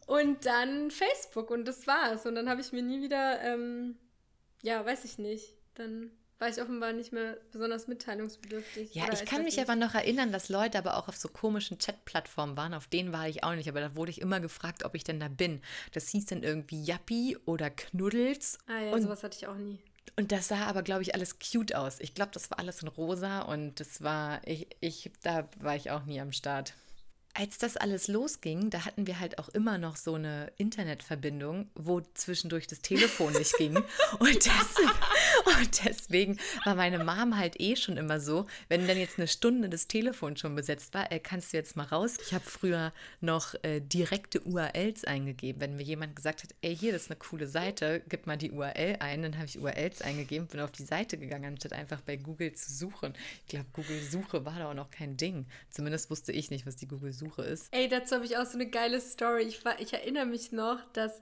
Und 0.06 0.46
dann 0.46 0.90
Facebook 0.90 1.50
und 1.50 1.66
das 1.66 1.86
war's. 1.86 2.24
Und 2.24 2.34
dann 2.34 2.48
habe 2.48 2.62
ich 2.62 2.72
mir 2.72 2.82
nie 2.82 3.02
wieder, 3.02 3.42
ähm, 3.42 3.98
ja, 4.62 4.84
weiß 4.84 5.04
ich 5.04 5.18
nicht, 5.18 5.54
dann 5.74 6.10
war 6.38 6.48
ich 6.48 6.60
offenbar 6.60 6.92
nicht 6.92 7.12
mehr 7.12 7.36
besonders 7.50 7.88
mitteilungsbedürftig. 7.88 8.94
Ja, 8.94 9.12
ich 9.12 9.24
kann 9.24 9.42
mich 9.42 9.56
nicht. 9.56 9.68
aber 9.68 9.76
noch 9.76 9.94
erinnern, 9.94 10.30
dass 10.30 10.48
Leute 10.48 10.78
aber 10.78 10.96
auch 10.96 11.08
auf 11.08 11.16
so 11.16 11.28
komischen 11.28 11.78
Chat-Plattformen 11.78 12.56
waren. 12.56 12.74
Auf 12.74 12.86
denen 12.86 13.12
war 13.12 13.28
ich 13.28 13.42
auch 13.42 13.54
nicht, 13.54 13.68
aber 13.68 13.80
da 13.80 13.96
wurde 13.96 14.10
ich 14.10 14.20
immer 14.20 14.40
gefragt, 14.40 14.84
ob 14.84 14.94
ich 14.94 15.04
denn 15.04 15.18
da 15.18 15.28
bin. 15.28 15.60
Das 15.92 16.08
hieß 16.10 16.26
dann 16.26 16.42
irgendwie 16.42 16.82
Yappi 16.82 17.36
oder 17.44 17.70
Knuddels. 17.70 18.58
Ah 18.66 18.80
ja, 18.80 18.92
und 18.92 19.02
sowas 19.02 19.22
hatte 19.22 19.36
ich 19.36 19.46
auch 19.46 19.56
nie. 19.56 19.78
Und 20.16 20.32
das 20.32 20.48
sah 20.48 20.66
aber, 20.66 20.82
glaube 20.82 21.02
ich, 21.02 21.14
alles 21.14 21.38
cute 21.38 21.74
aus. 21.74 22.00
Ich 22.00 22.14
glaube, 22.14 22.30
das 22.32 22.50
war 22.50 22.58
alles 22.58 22.82
in 22.82 22.88
rosa 22.88 23.42
und 23.42 23.78
das 23.78 24.02
war, 24.02 24.40
ich, 24.46 24.68
ich, 24.80 25.10
da 25.22 25.48
war 25.60 25.76
ich 25.76 25.90
auch 25.90 26.04
nie 26.06 26.20
am 26.20 26.32
Start 26.32 26.74
als 27.38 27.56
das 27.56 27.76
alles 27.76 28.08
losging, 28.08 28.68
da 28.68 28.84
hatten 28.84 29.06
wir 29.06 29.20
halt 29.20 29.38
auch 29.38 29.48
immer 29.50 29.78
noch 29.78 29.94
so 29.94 30.14
eine 30.14 30.50
Internetverbindung, 30.56 31.70
wo 31.76 32.00
zwischendurch 32.00 32.66
das 32.66 32.80
Telefon 32.80 33.32
nicht 33.32 33.56
ging. 33.56 33.76
Und, 34.18 34.46
das, 34.46 34.74
und, 35.44 35.84
deswegen 35.84 36.38
war 36.64 36.74
meine 36.74 37.04
Mom 37.04 37.36
halt 37.36 37.60
eh 37.60 37.76
schon 37.76 37.96
immer 37.96 38.20
so, 38.20 38.46
wenn 38.68 38.86
dann 38.88 38.96
jetzt 38.96 39.18
eine 39.18 39.28
Stunde 39.28 39.68
das 39.68 39.86
Telefon 39.86 40.36
schon 40.36 40.54
besetzt 40.54 40.94
war, 40.94 41.12
äh, 41.12 41.20
kannst 41.20 41.52
du 41.52 41.56
jetzt 41.56 41.76
mal 41.76 41.84
raus. 41.84 42.16
Ich 42.26 42.34
habe 42.34 42.44
früher 42.44 42.92
noch 43.20 43.54
äh, 43.62 43.80
direkte 43.80 44.40
URLs 44.40 45.04
eingegeben. 45.04 45.60
Wenn 45.60 45.76
mir 45.76 45.84
jemand 45.84 46.16
gesagt 46.16 46.42
hat, 46.42 46.50
ey, 46.62 46.76
hier, 46.76 46.92
das 46.92 47.02
ist 47.02 47.10
eine 47.10 47.18
coole 47.18 47.46
Seite, 47.46 48.02
gib 48.08 48.26
mal 48.26 48.36
die 48.36 48.50
URL 48.50 48.96
ein, 49.00 49.22
dann 49.22 49.36
habe 49.36 49.46
ich 49.46 49.58
URLs 49.58 50.02
eingegeben, 50.02 50.48
bin 50.48 50.60
auf 50.60 50.72
die 50.72 50.84
Seite 50.84 51.18
gegangen, 51.18 51.44
anstatt 51.44 51.72
einfach 51.72 52.00
bei 52.00 52.16
Google 52.16 52.52
zu 52.54 52.72
suchen. 52.72 53.14
Ich 53.42 53.48
glaube, 53.48 53.66
Google 53.72 54.00
Suche 54.02 54.44
war 54.44 54.58
da 54.58 54.70
auch 54.70 54.74
noch 54.74 54.90
kein 54.90 55.16
Ding. 55.16 55.46
Zumindest 55.70 56.10
wusste 56.10 56.32
ich 56.32 56.50
nicht, 56.50 56.66
was 56.66 56.76
die 56.76 56.88
Google 56.88 57.12
Suche 57.28 57.42
ist. 57.42 57.68
Ey, 57.72 57.88
dazu 57.88 58.16
habe 58.16 58.24
ich 58.24 58.36
auch 58.36 58.46
so 58.46 58.54
eine 58.54 58.68
geile 58.68 59.00
Story. 59.00 59.42
Ich, 59.42 59.64
war, 59.64 59.80
ich 59.80 59.92
erinnere 59.92 60.26
mich 60.26 60.52
noch, 60.52 60.80
dass 60.92 61.20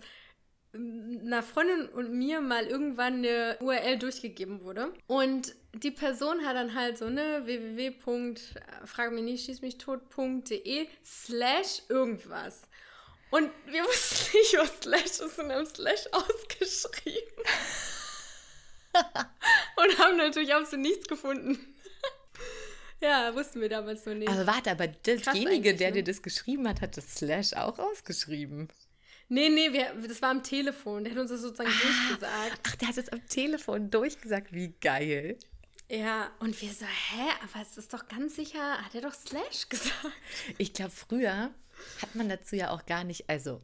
einer 0.74 1.42
Freundin 1.42 1.88
und 1.88 2.12
mir 2.12 2.40
mal 2.40 2.66
irgendwann 2.66 3.14
eine 3.14 3.56
URL 3.60 3.98
durchgegeben 3.98 4.62
wurde. 4.62 4.92
Und 5.06 5.54
die 5.74 5.90
Person 5.90 6.44
hat 6.44 6.56
dann 6.56 6.74
halt 6.74 6.98
so 6.98 7.06
eine 7.06 7.46
www.frag 7.46 9.12
mich 9.12 9.22
nicht, 9.22 9.46
schieß 9.46 9.62
mich 9.62 9.78
tot.de 9.78 10.86
slash 11.04 11.82
irgendwas. 11.88 12.62
Und 13.30 13.50
wir 13.66 13.82
wussten 13.84 14.36
nicht, 14.36 14.56
was 14.58 14.80
Slash 14.80 15.26
ist 15.26 15.38
und 15.38 15.52
haben 15.52 15.66
Slash 15.66 16.06
ausgeschrieben. 16.12 17.42
und 19.76 19.98
haben 19.98 20.16
natürlich 20.16 20.54
auch 20.54 20.64
so 20.64 20.76
nichts 20.76 21.06
gefunden. 21.06 21.75
Ja, 23.00 23.34
wussten 23.34 23.60
wir 23.60 23.68
damals 23.68 24.06
noch 24.06 24.14
nicht. 24.14 24.28
Aber 24.28 24.46
warte, 24.46 24.70
aber 24.70 24.88
derjenige, 24.88 25.74
der 25.74 25.88
ne? 25.88 25.96
dir 25.96 26.04
das 26.04 26.22
geschrieben 26.22 26.66
hat, 26.68 26.80
hat 26.80 26.96
das 26.96 27.14
Slash 27.14 27.52
auch 27.52 27.78
ausgeschrieben. 27.78 28.68
Nee, 29.28 29.48
nee, 29.48 29.72
wir, 29.72 29.92
das 30.06 30.22
war 30.22 30.30
am 30.30 30.42
Telefon. 30.42 31.04
Der 31.04 31.12
hat 31.12 31.20
uns 31.20 31.30
das 31.30 31.42
sozusagen 31.42 31.70
ah, 31.70 31.82
durchgesagt. 31.82 32.60
Ach, 32.66 32.76
der 32.76 32.88
hat 32.88 32.96
es 32.96 33.08
am 33.08 33.26
Telefon 33.26 33.90
durchgesagt. 33.90 34.52
Wie 34.52 34.74
geil. 34.80 35.38
Ja, 35.88 36.30
und 36.40 36.60
wir 36.60 36.70
so, 36.70 36.84
hä, 36.84 37.28
aber 37.42 37.62
es 37.62 37.76
ist 37.76 37.92
doch 37.92 38.08
ganz 38.08 38.36
sicher, 38.36 38.78
hat 38.78 38.94
er 38.94 39.02
doch 39.02 39.14
Slash 39.14 39.68
gesagt. 39.68 40.12
Ich 40.58 40.72
glaube, 40.72 40.90
früher 40.90 41.50
hat 42.02 42.14
man 42.14 42.28
dazu 42.28 42.56
ja 42.56 42.70
auch 42.70 42.86
gar 42.86 43.04
nicht, 43.04 43.28
also 43.28 43.60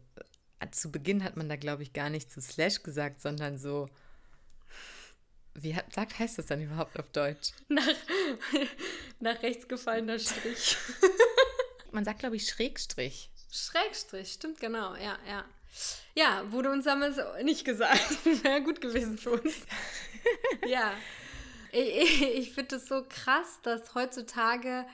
äh, 0.60 0.70
zu 0.70 0.92
Beginn 0.92 1.24
hat 1.24 1.36
man 1.36 1.48
da, 1.48 1.56
glaube 1.56 1.82
ich, 1.82 1.92
gar 1.92 2.10
nicht 2.10 2.30
zu 2.30 2.40
Slash 2.40 2.82
gesagt, 2.82 3.20
sondern 3.20 3.58
so 3.58 3.88
wie 5.54 5.76
sagt, 5.94 6.18
heißt 6.18 6.38
das 6.38 6.46
dann 6.46 6.62
überhaupt 6.62 6.98
auf 6.98 7.08
Deutsch? 7.10 7.52
Nach, 7.68 7.86
nach 9.20 9.42
rechts 9.42 9.68
gefallener 9.68 10.18
Strich. 10.18 10.76
Man 11.92 12.04
sagt, 12.04 12.20
glaube 12.20 12.36
ich, 12.36 12.46
Schrägstrich. 12.46 13.30
Schrägstrich, 13.50 14.32
stimmt 14.32 14.60
genau, 14.60 14.94
ja, 14.94 15.18
ja. 15.28 15.44
Ja, 16.14 16.50
wurde 16.50 16.70
uns 16.70 16.84
damals 16.84 17.18
nicht 17.42 17.64
gesagt. 17.64 18.24
Wäre 18.44 18.62
gut 18.62 18.80
gewesen 18.80 19.18
für 19.18 19.32
uns. 19.32 19.54
ja. 20.66 20.92
Ich, 21.70 22.22
ich 22.22 22.52
finde 22.52 22.76
es 22.76 22.86
so 22.86 23.04
krass, 23.08 23.60
dass 23.62 23.94
heutzutage 23.94 24.84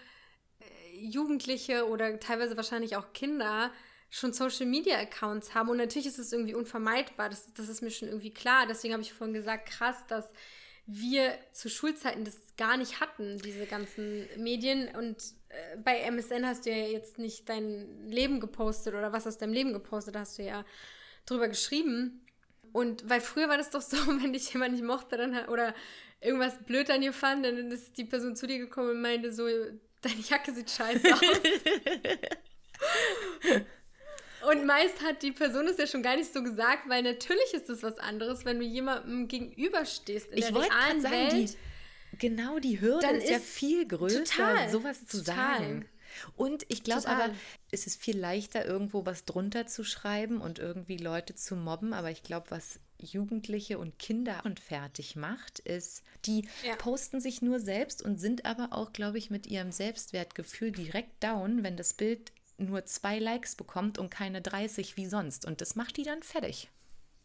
äh, 0.61 0.97
Jugendliche 1.01 1.89
oder 1.89 2.21
teilweise 2.21 2.57
wahrscheinlich 2.57 2.97
auch 2.97 3.13
Kinder 3.13 3.73
schon 4.11 4.33
Social 4.33 4.67
Media 4.67 4.99
Accounts 4.99 5.55
haben. 5.55 5.69
Und 5.69 5.77
natürlich 5.77 6.07
ist 6.07 6.19
es 6.19 6.33
irgendwie 6.33 6.55
unvermeidbar. 6.55 7.29
Das, 7.29 7.53
das 7.55 7.69
ist 7.69 7.83
mir 7.83 7.91
schon 7.91 8.09
irgendwie 8.09 8.33
klar. 8.33 8.67
Deswegen 8.67 8.95
habe 8.95 9.03
ich 9.03 9.13
vorhin 9.13 9.35
gesagt, 9.35 9.69
krass, 9.69 9.97
dass 10.09 10.27
wir 10.87 11.39
zu 11.53 11.69
Schulzeiten 11.69 12.25
das 12.25 12.39
gar 12.57 12.79
nicht 12.79 13.01
hatten, 13.01 13.39
diese 13.39 13.67
ganzen 13.67 14.27
Medien. 14.39 14.89
Und 14.97 15.23
äh, 15.51 15.77
bei 15.77 16.01
MSN 16.01 16.47
hast 16.47 16.65
du 16.65 16.71
ja 16.71 16.87
jetzt 16.87 17.19
nicht 17.19 17.49
dein 17.49 18.09
Leben 18.09 18.41
gepostet 18.41 18.95
oder 18.95 19.13
was 19.13 19.27
aus 19.27 19.37
deinem 19.37 19.53
Leben 19.53 19.75
gepostet, 19.75 20.17
hast 20.17 20.39
du 20.39 20.43
ja 20.43 20.65
drüber 21.27 21.49
geschrieben. 21.49 22.25
Und 22.73 23.09
weil 23.09 23.21
früher 23.21 23.49
war 23.51 23.59
das 23.59 23.71
doch 23.71 23.83
so, 23.83 23.97
wenn 24.23 24.33
dich 24.33 24.53
jemand 24.53 24.73
nicht 24.73 24.85
mochte 24.85 25.19
dann, 25.19 25.47
oder 25.49 25.75
irgendwas 26.21 26.55
blöd 26.65 26.91
an 26.91 27.03
dir 27.03 27.13
fand, 27.13 27.45
dann 27.45 27.71
ist 27.71 27.99
die 27.99 28.05
Person 28.05 28.35
zu 28.35 28.47
dir 28.47 28.59
gekommen 28.59 28.91
und 28.91 29.03
meinte 29.03 29.31
so, 29.33 29.47
deine 29.47 30.21
Jacke 30.27 30.55
sieht 30.55 30.71
scheiße 30.71 31.13
aus. 31.13 31.21
Und 34.47 34.67
meist 34.67 35.03
hat 35.03 35.23
die 35.23 35.33
Person 35.33 35.67
es 35.67 35.79
ja 35.79 35.87
schon 35.87 36.03
gar 36.03 36.17
nicht 36.17 36.33
so 36.33 36.43
gesagt, 36.43 36.89
weil 36.89 37.03
natürlich 37.03 37.53
ist 37.55 37.69
es 37.69 37.83
was 37.83 37.99
anderes, 37.99 38.45
wenn 38.45 38.59
du 38.59 38.65
jemandem 38.65 39.29
gegenüberstehst 39.29 40.31
in 40.31 40.39
ich 40.39 40.47
der 40.47 40.57
realen 40.57 41.01
sagen, 41.01 41.15
Welt. 41.15 41.57
Die, 42.13 42.19
genau, 42.19 42.59
die 42.59 42.81
Hürde 42.81 43.07
ist, 43.09 43.25
ist, 43.25 43.31
ja 43.31 43.39
viel 43.39 43.87
größer, 43.87 44.25
total, 44.25 44.69
sowas 44.71 45.07
zu 45.07 45.19
total. 45.19 45.35
sagen. 45.59 45.89
Und 46.37 46.65
ich 46.69 46.83
glaube 46.83 47.07
aber, 47.09 47.31
es 47.71 47.87
ist 47.87 48.01
viel 48.01 48.19
leichter, 48.19 48.65
irgendwo 48.65 49.07
was 49.07 49.25
drunter 49.25 49.67
zu 49.67 49.85
schreiben 49.85 50.41
und 50.41 50.59
irgendwie 50.59 50.97
Leute 50.97 51.35
zu 51.35 51.55
mobben. 51.57 51.93
Aber 51.93 52.11
ich 52.11 52.23
glaube, 52.23 52.51
was 52.51 52.81
Jugendliche 52.99 53.79
und 53.79 53.99
Kinder 53.99 54.43
und 54.45 54.61
fertig 54.61 55.17
macht, 55.17 55.61
ist, 55.61 56.03
die 56.25 56.49
ja. 56.67 56.77
posten 56.77 57.21
sich 57.21 57.43
nur 57.43 57.61
selbst 57.61 58.03
und 58.03 58.19
sind 58.19 58.45
aber 58.45 58.73
auch, 58.73 58.93
glaube 58.93 59.19
ich, 59.19 59.31
mit 59.31 59.47
ihrem 59.47 59.71
Selbstwertgefühl 59.71 60.73
direkt 60.73 61.23
down, 61.23 61.63
wenn 61.63 61.77
das 61.77 61.95
Bild 61.95 62.33
nur 62.59 62.85
zwei 62.85 63.19
Likes 63.19 63.55
bekommt 63.57 63.99
und 63.99 64.11
keine 64.11 64.43
30 64.43 64.97
wie 64.97 65.07
sonst. 65.07 65.47
Und 65.47 65.61
das 65.61 65.77
macht 65.77 65.97
die 65.97 66.03
dann 66.03 66.23
fertig. 66.23 66.69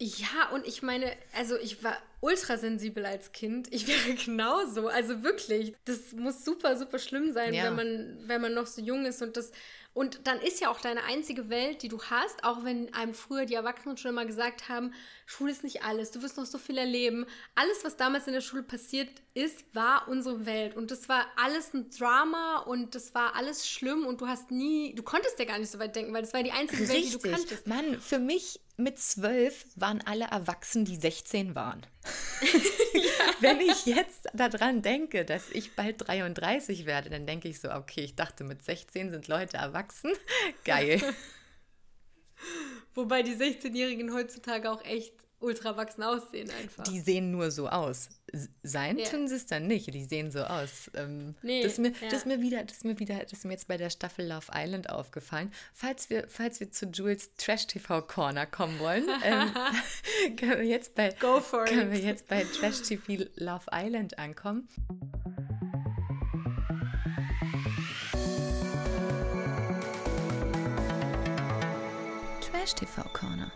Ja, 0.00 0.50
und 0.52 0.66
ich 0.66 0.82
meine, 0.82 1.12
also 1.36 1.56
ich 1.56 1.84
war 1.84 1.96
ultrasensibel 2.20 3.06
als 3.06 3.32
Kind. 3.32 3.72
Ich 3.72 3.86
wäre 3.88 4.14
genauso. 4.16 4.88
Also 4.88 5.22
wirklich, 5.22 5.74
das 5.84 6.12
muss 6.12 6.44
super, 6.44 6.76
super 6.76 6.98
schlimm 6.98 7.32
sein, 7.32 7.54
ja. 7.54 7.64
wenn, 7.64 7.74
man, 7.76 8.28
wenn 8.28 8.40
man 8.40 8.54
noch 8.54 8.66
so 8.66 8.82
jung 8.82 9.06
ist 9.06 9.22
und 9.22 9.36
das 9.36 9.52
und 9.94 10.26
dann 10.26 10.40
ist 10.40 10.60
ja 10.60 10.70
auch 10.70 10.80
deine 10.80 11.04
einzige 11.04 11.48
Welt, 11.48 11.82
die 11.82 11.88
du 11.88 12.02
hast, 12.02 12.42
auch 12.42 12.64
wenn 12.64 12.92
einem 12.92 13.14
früher 13.14 13.46
die 13.46 13.54
Erwachsenen 13.54 13.96
schon 13.96 14.10
immer 14.10 14.26
gesagt 14.26 14.68
haben, 14.68 14.92
Schule 15.24 15.52
ist 15.52 15.62
nicht 15.62 15.84
alles, 15.84 16.10
du 16.10 16.20
wirst 16.20 16.36
noch 16.36 16.46
so 16.46 16.58
viel 16.58 16.76
erleben. 16.76 17.26
Alles, 17.54 17.84
was 17.84 17.96
damals 17.96 18.26
in 18.26 18.32
der 18.32 18.40
Schule 18.40 18.64
passiert 18.64 19.08
ist, 19.34 19.64
war 19.72 20.08
unsere 20.08 20.46
Welt. 20.46 20.76
Und 20.76 20.90
das 20.90 21.08
war 21.08 21.26
alles 21.36 21.72
ein 21.74 21.90
Drama 21.90 22.58
und 22.66 22.96
das 22.96 23.14
war 23.14 23.36
alles 23.36 23.68
schlimm 23.68 24.04
und 24.04 24.20
du 24.20 24.26
hast 24.26 24.50
nie, 24.50 24.94
du 24.96 25.04
konntest 25.04 25.38
ja 25.38 25.44
gar 25.44 25.60
nicht 25.60 25.70
so 25.70 25.78
weit 25.78 25.94
denken, 25.94 26.12
weil 26.12 26.22
das 26.22 26.34
war 26.34 26.42
die 26.42 26.50
einzige 26.50 26.82
Richtig. 26.82 26.96
Welt, 26.96 27.06
die 27.06 27.28
du 27.28 27.34
kanntest. 27.36 27.66
Mann, 27.68 28.00
für 28.00 28.18
mich 28.18 28.60
mit 28.76 28.98
zwölf 28.98 29.66
waren 29.76 30.00
alle 30.02 30.26
erwachsen, 30.26 30.84
die 30.84 30.96
16 30.96 31.54
waren. 31.54 31.86
Wenn 33.40 33.60
ich 33.60 33.86
jetzt 33.86 34.28
daran 34.32 34.82
denke, 34.82 35.24
dass 35.24 35.50
ich 35.50 35.74
bald 35.74 36.06
33 36.08 36.86
werde, 36.86 37.10
dann 37.10 37.26
denke 37.26 37.48
ich 37.48 37.60
so, 37.60 37.70
okay, 37.70 38.02
ich 38.02 38.14
dachte, 38.14 38.44
mit 38.44 38.62
16 38.62 39.10
sind 39.10 39.28
Leute 39.28 39.56
erwachsen. 39.56 40.12
Geil. 40.64 41.00
Wobei 42.94 43.22
die 43.22 43.34
16-Jährigen 43.34 44.12
heutzutage 44.12 44.70
auch 44.70 44.84
echt 44.84 45.14
ultra 45.44 45.70
erwachsen 45.70 46.02
aussehen 46.02 46.50
einfach. 46.50 46.84
Die 46.84 47.00
sehen 47.00 47.30
nur 47.30 47.50
so 47.50 47.68
aus. 47.68 48.08
Sein 48.62 48.98
yeah. 48.98 49.08
tun 49.08 49.28
sie 49.28 49.36
es 49.36 49.46
dann 49.46 49.66
nicht. 49.66 49.92
Die 49.92 50.04
sehen 50.04 50.30
so 50.30 50.40
aus. 50.40 50.90
Ähm, 50.94 51.36
nee, 51.42 51.62
das, 51.62 51.72
ist 51.72 51.78
mir, 51.78 51.90
ja. 51.90 52.08
das, 52.08 52.20
ist 52.20 52.26
mir 52.26 52.40
wieder, 52.40 52.64
das 52.64 52.78
ist 52.78 52.84
mir 52.84 52.98
wieder, 52.98 53.18
das 53.18 53.32
ist 53.32 53.44
mir 53.44 53.52
jetzt 53.52 53.68
bei 53.68 53.76
der 53.76 53.90
Staffel 53.90 54.26
Love 54.26 54.50
Island 54.52 54.90
aufgefallen. 54.90 55.52
Falls 55.72 56.10
wir, 56.10 56.26
falls 56.28 56.58
wir 56.60 56.70
zu 56.70 56.86
Jules 56.86 57.30
Trash 57.36 57.66
TV 57.66 58.02
Corner 58.02 58.46
kommen 58.46 58.78
wollen, 58.80 59.08
ähm, 59.24 59.52
können 60.36 60.58
wir 60.58 60.64
jetzt 60.64 60.94
bei 60.94 61.10
Go 61.20 61.40
for 61.40 61.64
können 61.64 61.92
it. 61.92 62.02
wir 62.02 62.08
jetzt 62.10 62.28
bei 62.28 62.44
Trash 62.44 62.82
TV 62.82 63.24
Love 63.36 63.66
Island 63.72 64.18
ankommen. 64.18 64.68
Trash 72.40 72.74
TV 72.74 73.02
Corner. 73.12 73.52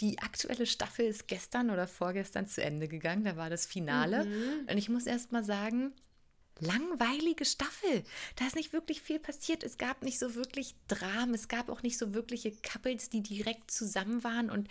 Die 0.00 0.18
aktuelle 0.18 0.66
Staffel 0.66 1.06
ist 1.06 1.28
gestern 1.28 1.70
oder 1.70 1.86
vorgestern 1.86 2.46
zu 2.46 2.62
Ende 2.62 2.88
gegangen. 2.88 3.24
Da 3.24 3.36
war 3.36 3.50
das 3.50 3.66
Finale. 3.66 4.24
Mhm. 4.24 4.68
Und 4.68 4.78
ich 4.78 4.88
muss 4.88 5.06
erst 5.06 5.32
mal 5.32 5.44
sagen, 5.44 5.92
langweilige 6.60 7.44
Staffel. 7.44 8.04
Da 8.36 8.46
ist 8.46 8.56
nicht 8.56 8.72
wirklich 8.72 9.00
viel 9.00 9.18
passiert. 9.18 9.62
Es 9.62 9.78
gab 9.78 10.02
nicht 10.02 10.18
so 10.18 10.34
wirklich 10.34 10.74
Dramen. 10.88 11.34
Es 11.34 11.48
gab 11.48 11.68
auch 11.68 11.82
nicht 11.82 11.98
so 11.98 12.14
wirkliche 12.14 12.52
Couples, 12.52 13.10
die 13.10 13.22
direkt 13.22 13.70
zusammen 13.70 14.24
waren 14.24 14.50
und, 14.50 14.68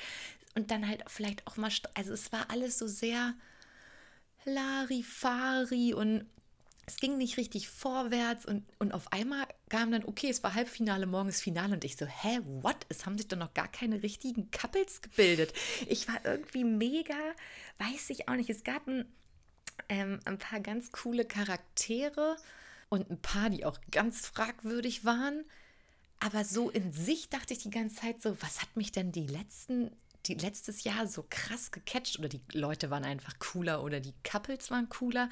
und 0.56 0.72
dann 0.72 0.88
halt 0.88 1.03
vielleicht 1.08 1.48
auch 1.48 1.58
mal. 1.58 1.72
Also 1.94 2.13
es 2.13 2.32
war 2.32 2.50
alles 2.50 2.77
so 2.77 2.88
sehr 2.88 3.34
Larifari 4.46 5.94
und 5.94 6.25
es 6.85 6.97
ging 6.97 7.17
nicht 7.17 7.37
richtig 7.37 7.69
vorwärts 7.69 8.45
und, 8.45 8.65
und 8.79 8.93
auf 8.93 9.11
einmal 9.13 9.45
kam 9.69 9.91
dann, 9.91 10.03
okay, 10.03 10.29
es 10.29 10.43
war 10.43 10.53
Halbfinale, 10.53 11.05
morgen 11.05 11.29
ist 11.29 11.41
Finale 11.41 11.73
und 11.73 11.85
ich 11.85 11.95
so, 11.95 12.05
hä, 12.05 12.39
what? 12.61 12.85
Es 12.89 13.05
haben 13.05 13.17
sich 13.17 13.27
doch 13.27 13.37
noch 13.37 13.53
gar 13.53 13.69
keine 13.69 14.03
richtigen 14.03 14.51
Couples 14.51 15.01
gebildet. 15.01 15.53
Ich 15.87 16.07
war 16.07 16.23
irgendwie 16.25 16.65
mega, 16.65 17.15
weiß 17.77 18.09
ich 18.09 18.27
auch 18.27 18.35
nicht, 18.35 18.49
es 18.49 18.63
gab 18.63 18.87
ein, 18.87 19.05
ähm, 19.87 20.19
ein 20.25 20.37
paar 20.37 20.59
ganz 20.59 20.91
coole 20.91 21.25
Charaktere 21.25 22.35
und 22.89 23.09
ein 23.09 23.21
paar, 23.21 23.49
die 23.49 23.65
auch 23.65 23.79
ganz 23.91 24.27
fragwürdig 24.27 25.05
waren. 25.05 25.45
Aber 26.19 26.43
so 26.43 26.69
in 26.69 26.91
sich 26.91 27.29
dachte 27.29 27.53
ich 27.53 27.59
die 27.59 27.69
ganze 27.69 27.97
Zeit 27.97 28.21
so, 28.21 28.35
was 28.41 28.61
hat 28.61 28.75
mich 28.75 28.91
denn 28.91 29.11
die 29.11 29.27
letzten 29.27 29.91
die 30.25 30.36
letztes 30.36 30.84
Jahr 30.84 31.08
so 31.08 31.25
krass 31.30 31.72
gecatcht 31.72 32.20
oder 32.20 32.30
die 32.30 32.42
Leute 32.53 32.89
waren 32.89 33.03
einfach 33.03 33.39
cooler 33.39 33.84
oder 33.84 34.00
die 34.00 34.13
Couples 34.24 34.72
waren 34.72 34.89
cooler. 34.89 35.30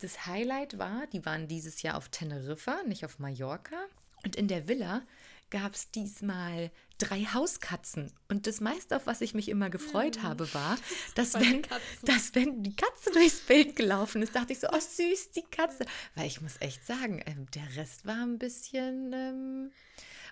Das 0.00 0.26
Highlight 0.26 0.78
war, 0.78 1.06
die 1.08 1.24
waren 1.24 1.48
dieses 1.48 1.82
Jahr 1.82 1.96
auf 1.96 2.08
Teneriffa, 2.08 2.82
nicht 2.86 3.04
auf 3.04 3.18
Mallorca. 3.18 3.76
Und 4.24 4.36
in 4.36 4.48
der 4.48 4.66
Villa 4.68 5.02
gab 5.50 5.74
es 5.74 5.90
diesmal 5.92 6.72
drei 6.98 7.24
Hauskatzen. 7.24 8.12
Und 8.28 8.46
das 8.46 8.60
meiste, 8.60 8.96
auf 8.96 9.06
was 9.06 9.20
ich 9.20 9.34
mich 9.34 9.48
immer 9.48 9.70
gefreut 9.70 10.22
habe, 10.22 10.52
war, 10.54 10.76
dass 11.14 11.34
wenn, 11.34 11.62
dass 12.02 12.34
wenn 12.34 12.62
die 12.62 12.74
Katze 12.74 13.12
durchs 13.12 13.40
Bild 13.40 13.76
gelaufen 13.76 14.22
ist, 14.22 14.34
dachte 14.34 14.52
ich 14.52 14.60
so, 14.60 14.68
oh 14.72 14.80
süß, 14.80 15.30
die 15.32 15.42
Katze. 15.42 15.86
Weil 16.14 16.26
ich 16.26 16.40
muss 16.40 16.60
echt 16.60 16.84
sagen, 16.84 17.22
ähm, 17.26 17.46
der 17.52 17.76
Rest 17.76 18.06
war 18.06 18.22
ein 18.22 18.38
bisschen 18.38 19.12
ähm, 19.12 19.72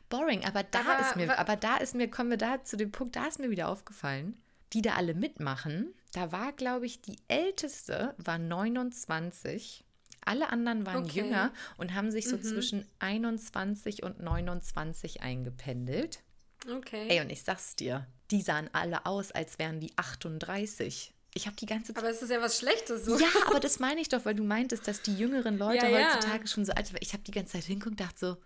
boring. 0.08 0.44
Aber 0.44 0.62
da 0.62 0.80
aber, 0.80 1.00
ist 1.00 1.16
mir, 1.16 1.38
aber 1.38 1.56
da 1.56 1.76
ist 1.76 1.94
mir, 1.94 2.10
kommen 2.10 2.30
wir 2.30 2.36
da 2.36 2.62
zu 2.62 2.76
dem 2.76 2.92
Punkt, 2.92 3.16
da 3.16 3.26
ist 3.26 3.38
mir 3.38 3.50
wieder 3.50 3.68
aufgefallen, 3.68 4.40
die 4.72 4.82
da 4.82 4.94
alle 4.94 5.14
mitmachen. 5.14 5.94
Da 6.12 6.32
war, 6.32 6.52
glaube 6.52 6.86
ich, 6.86 7.02
die 7.02 7.16
älteste 7.28 8.14
war 8.18 8.38
29 8.38 9.84
alle 10.26 10.48
anderen 10.48 10.86
waren 10.86 11.04
okay. 11.04 11.20
jünger 11.20 11.52
und 11.76 11.94
haben 11.94 12.10
sich 12.10 12.28
so 12.28 12.36
mhm. 12.36 12.42
zwischen 12.42 12.88
21 12.98 14.02
und 14.02 14.20
29 14.20 15.22
eingependelt. 15.22 16.20
Okay. 16.70 17.08
Ey, 17.08 17.20
und 17.20 17.30
ich 17.30 17.42
sag's 17.42 17.76
dir, 17.76 18.06
die 18.30 18.40
sahen 18.40 18.70
alle 18.72 19.06
aus, 19.06 19.32
als 19.32 19.58
wären 19.58 19.80
die 19.80 19.92
38. 19.96 21.12
Ich 21.34 21.46
habe 21.46 21.56
die 21.56 21.66
ganze 21.66 21.92
Zeit. 21.92 22.02
Aber 22.02 22.10
es 22.10 22.22
ist 22.22 22.30
ja 22.30 22.40
was 22.40 22.58
Schlechtes 22.58 23.04
so. 23.04 23.18
Ja, 23.18 23.28
aber 23.48 23.60
das 23.60 23.80
meine 23.80 24.00
ich 24.00 24.08
doch, 24.08 24.24
weil 24.24 24.34
du 24.34 24.44
meintest, 24.44 24.88
dass 24.88 25.02
die 25.02 25.14
jüngeren 25.14 25.58
Leute 25.58 25.86
ja, 25.86 26.12
heutzutage 26.12 26.44
ja. 26.44 26.46
schon 26.46 26.64
so 26.64 26.72
alt 26.72 26.86
sind. 26.86 26.98
Ich 27.02 27.12
habe 27.12 27.22
die 27.24 27.32
ganze 27.32 27.52
Zeit 27.52 27.64
hingeguckt 27.64 28.00
und 28.00 28.00
dachte 28.00 28.18
so, 28.18 28.36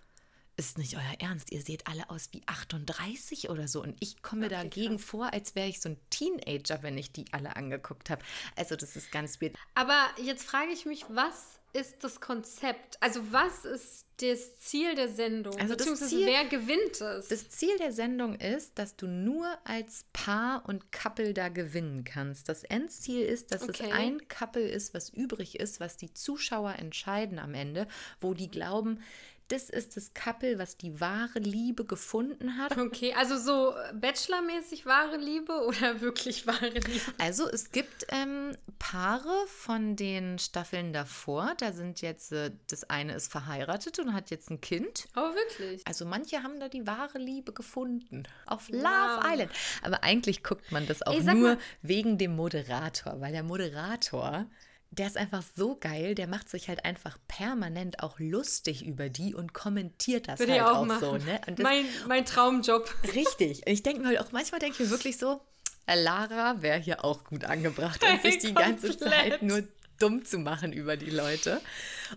ist 0.58 0.76
nicht 0.76 0.96
euer 0.96 1.14
Ernst. 1.20 1.52
Ihr 1.52 1.62
seht 1.62 1.86
alle 1.86 2.10
aus 2.10 2.28
wie 2.32 2.42
38 2.46 3.48
oder 3.48 3.68
so. 3.68 3.82
Und 3.82 3.96
ich 4.00 4.22
komme 4.22 4.46
okay, 4.46 4.54
dagegen 4.56 4.96
krass. 4.96 5.06
vor, 5.06 5.32
als 5.32 5.54
wäre 5.54 5.68
ich 5.68 5.80
so 5.80 5.88
ein 5.88 5.96
Teenager, 6.10 6.82
wenn 6.82 6.98
ich 6.98 7.12
die 7.12 7.24
alle 7.32 7.56
angeguckt 7.56 8.10
habe. 8.10 8.22
Also, 8.56 8.76
das 8.76 8.96
ist 8.96 9.12
ganz 9.12 9.40
weird. 9.40 9.54
Aber 9.74 10.06
jetzt 10.22 10.44
frage 10.44 10.72
ich 10.72 10.84
mich, 10.84 11.04
was 11.08 11.60
ist 11.72 12.02
das 12.02 12.20
Konzept? 12.20 13.00
Also, 13.00 13.32
was 13.32 13.64
ist 13.64 14.04
das 14.20 14.58
Ziel 14.58 14.96
der 14.96 15.08
Sendung? 15.08 15.56
Also 15.60 15.76
Beziehungsweise, 15.76 16.16
Ziel, 16.16 16.26
wer 16.26 16.44
gewinnt 16.46 17.00
es? 17.00 17.28
Das 17.28 17.48
Ziel 17.50 17.76
der 17.78 17.92
Sendung 17.92 18.34
ist, 18.34 18.76
dass 18.78 18.96
du 18.96 19.06
nur 19.06 19.46
als 19.62 20.06
Paar 20.12 20.68
und 20.68 20.90
Couple 20.90 21.34
da 21.34 21.50
gewinnen 21.50 22.02
kannst. 22.02 22.48
Das 22.48 22.64
Endziel 22.64 23.22
ist, 23.22 23.52
dass 23.52 23.62
okay. 23.62 23.84
es 23.84 23.92
ein 23.92 24.26
Couple 24.26 24.68
ist, 24.68 24.92
was 24.92 25.10
übrig 25.10 25.60
ist, 25.60 25.78
was 25.78 25.96
die 25.96 26.12
Zuschauer 26.12 26.74
entscheiden 26.80 27.38
am 27.38 27.54
Ende, 27.54 27.86
wo 28.20 28.34
die 28.34 28.50
glauben, 28.50 29.00
das 29.48 29.70
ist 29.70 29.96
das 29.96 30.12
Couple, 30.12 30.58
was 30.58 30.76
die 30.76 31.00
wahre 31.00 31.38
Liebe 31.38 31.84
gefunden 31.84 32.58
hat. 32.58 32.76
Okay, 32.76 33.14
also 33.14 33.38
so 33.38 33.74
Bachelor-mäßig 33.94 34.84
wahre 34.84 35.16
Liebe 35.16 35.52
oder 35.66 36.00
wirklich 36.00 36.46
wahre 36.46 36.68
Liebe? 36.68 37.00
Also 37.18 37.48
es 37.48 37.72
gibt 37.72 38.06
ähm, 38.10 38.56
Paare 38.78 39.46
von 39.46 39.96
den 39.96 40.38
Staffeln 40.38 40.92
davor. 40.92 41.54
Da 41.58 41.72
sind 41.72 42.02
jetzt, 42.02 42.32
äh, 42.32 42.50
das 42.68 42.84
eine 42.84 43.14
ist 43.14 43.32
verheiratet 43.32 43.98
und 43.98 44.12
hat 44.12 44.30
jetzt 44.30 44.50
ein 44.50 44.60
Kind. 44.60 45.08
Oh, 45.16 45.34
wirklich? 45.34 45.86
Also 45.86 46.04
manche 46.04 46.42
haben 46.42 46.60
da 46.60 46.68
die 46.68 46.86
wahre 46.86 47.18
Liebe 47.18 47.52
gefunden. 47.52 48.24
Auf 48.46 48.68
wow. 48.68 48.82
Love 48.82 49.32
Island. 49.32 49.50
Aber 49.82 50.04
eigentlich 50.04 50.42
guckt 50.42 50.70
man 50.72 50.86
das 50.86 51.02
auch 51.02 51.14
Ey, 51.14 51.22
nur 51.22 51.54
mal. 51.54 51.58
wegen 51.80 52.18
dem 52.18 52.36
Moderator, 52.36 53.20
weil 53.20 53.32
der 53.32 53.42
Moderator 53.42 54.46
der 54.90 55.06
ist 55.06 55.16
einfach 55.16 55.42
so 55.56 55.76
geil, 55.76 56.14
der 56.14 56.26
macht 56.26 56.48
sich 56.48 56.68
halt 56.68 56.84
einfach 56.84 57.18
permanent 57.28 58.02
auch 58.02 58.18
lustig 58.18 58.84
über 58.86 59.08
die 59.08 59.34
und 59.34 59.52
kommentiert 59.52 60.28
das 60.28 60.40
Würde 60.40 60.52
halt 60.52 60.62
auch, 60.62 60.88
auch 60.88 61.00
so. 61.00 61.12
Ne? 61.18 61.40
Das, 61.46 61.58
mein, 61.58 61.84
mein 62.06 62.24
Traumjob. 62.24 62.92
Richtig. 63.14 63.66
Und 63.66 63.72
ich 63.72 63.82
denke 63.82 64.02
mir 64.02 64.20
auch, 64.20 64.32
manchmal 64.32 64.60
denke 64.60 64.82
ich 64.82 64.88
mir 64.88 64.90
wirklich 64.90 65.18
so, 65.18 65.40
Lara 65.86 66.62
wäre 66.62 66.78
hier 66.78 67.04
auch 67.04 67.24
gut 67.24 67.44
angebracht, 67.44 68.02
um 68.02 68.20
sich 68.22 68.38
die 68.38 68.54
ganze 68.54 68.96
Zeit 68.96 69.42
nur 69.42 69.62
dumm 69.98 70.24
zu 70.24 70.38
machen 70.38 70.72
über 70.72 70.96
die 70.96 71.10
Leute. 71.10 71.60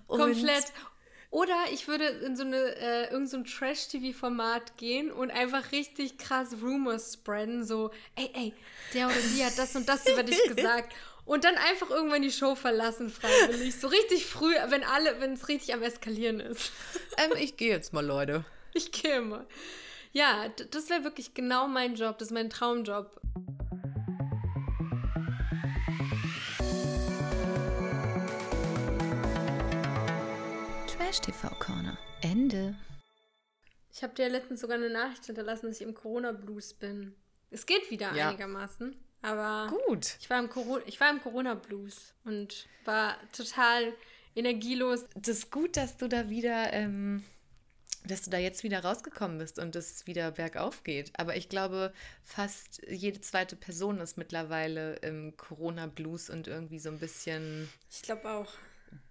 Und 0.07 0.19
Komplett. 0.19 0.65
Oder 1.31 1.55
ich 1.71 1.87
würde 1.87 2.07
in 2.07 2.35
so 2.35 2.43
eine 2.43 2.57
äh, 2.57 3.09
irgend 3.09 3.29
so 3.29 3.37
ein 3.37 3.45
Trash-TV-Format 3.45 4.75
gehen 4.75 5.09
und 5.09 5.31
einfach 5.31 5.71
richtig 5.71 6.17
krass 6.17 6.57
Rumors 6.61 7.13
spreaden, 7.13 7.63
so, 7.63 7.89
ey, 8.17 8.29
ey, 8.33 8.53
der 8.93 9.07
oder 9.07 9.15
die 9.33 9.45
hat 9.45 9.57
das 9.57 9.73
und 9.77 9.87
das 9.87 10.05
über 10.05 10.23
dich 10.23 10.37
gesagt. 10.55 10.93
Und 11.25 11.43
dann 11.43 11.55
einfach 11.55 11.89
irgendwann 11.89 12.21
die 12.21 12.31
Show 12.31 12.55
verlassen, 12.55 13.09
freiwillig. 13.09 13.79
So 13.79 13.87
richtig 13.87 14.25
früh, 14.25 14.53
wenn 14.67 14.83
alle, 14.83 15.19
wenn 15.21 15.33
es 15.33 15.47
richtig 15.47 15.73
am 15.73 15.83
Eskalieren 15.83 16.39
ist. 16.39 16.71
Ähm, 17.17 17.31
ich 17.37 17.57
gehe 17.57 17.69
jetzt 17.69 17.91
mal, 17.91 18.05
Leute. 18.05 18.45
Ich 18.73 18.93
gehe 18.93 19.19
mal. 19.19 19.45
Ja, 20.13 20.47
das 20.71 20.89
wäre 20.89 21.03
wirklich 21.03 21.33
genau 21.33 21.67
mein 21.67 21.95
Job. 21.95 22.17
Das 22.17 22.29
ist 22.29 22.33
mein 22.33 22.49
Traumjob. 22.49 23.19
Trash 30.87 31.19
TV 31.19 31.49
Corner. 31.59 31.97
Ende. 32.21 32.75
Ich 33.93 34.01
habe 34.03 34.13
dir 34.13 34.29
letztens 34.29 34.61
sogar 34.61 34.77
eine 34.77 34.89
Nachricht 34.89 35.25
hinterlassen, 35.25 35.67
dass 35.67 35.81
ich 35.81 35.87
im 35.87 35.93
Corona-Blues 35.93 36.75
bin. 36.75 37.13
Es 37.49 37.65
geht 37.65 37.91
wieder 37.91 38.13
ja. 38.15 38.29
einigermaßen. 38.29 38.95
Aber 39.21 39.71
gut. 39.85 40.17
Ich 40.19 40.29
war 40.29 40.39
im, 40.39 40.49
Corona, 40.49 40.83
ich 40.85 40.99
war 40.99 41.09
im 41.09 41.21
Corona-Blues 41.21 42.13
und 42.23 42.67
war 42.85 43.17
total 43.31 43.93
energielos. 44.35 45.05
Das 45.15 45.37
ist 45.37 45.51
gut, 45.51 45.77
dass 45.77 45.97
du 45.97 46.07
da 46.07 46.29
wieder, 46.29 46.73
ähm, 46.73 47.23
dass 48.05 48.23
du 48.23 48.31
da 48.31 48.37
jetzt 48.37 48.63
wieder 48.63 48.83
rausgekommen 48.83 49.37
bist 49.37 49.59
und 49.59 49.75
es 49.75 50.07
wieder 50.07 50.31
bergauf 50.31 50.83
geht. 50.83 51.11
Aber 51.19 51.35
ich 51.35 51.49
glaube, 51.49 51.93
fast 52.23 52.81
jede 52.89 53.21
zweite 53.21 53.55
Person 53.55 53.99
ist 53.99 54.17
mittlerweile 54.17 54.95
im 54.97 55.37
Corona-Blues 55.37 56.29
und 56.29 56.47
irgendwie 56.47 56.79
so 56.79 56.89
ein 56.89 56.99
bisschen. 56.99 57.69
Ich 57.91 58.01
glaube 58.01 58.29
auch. 58.29 58.51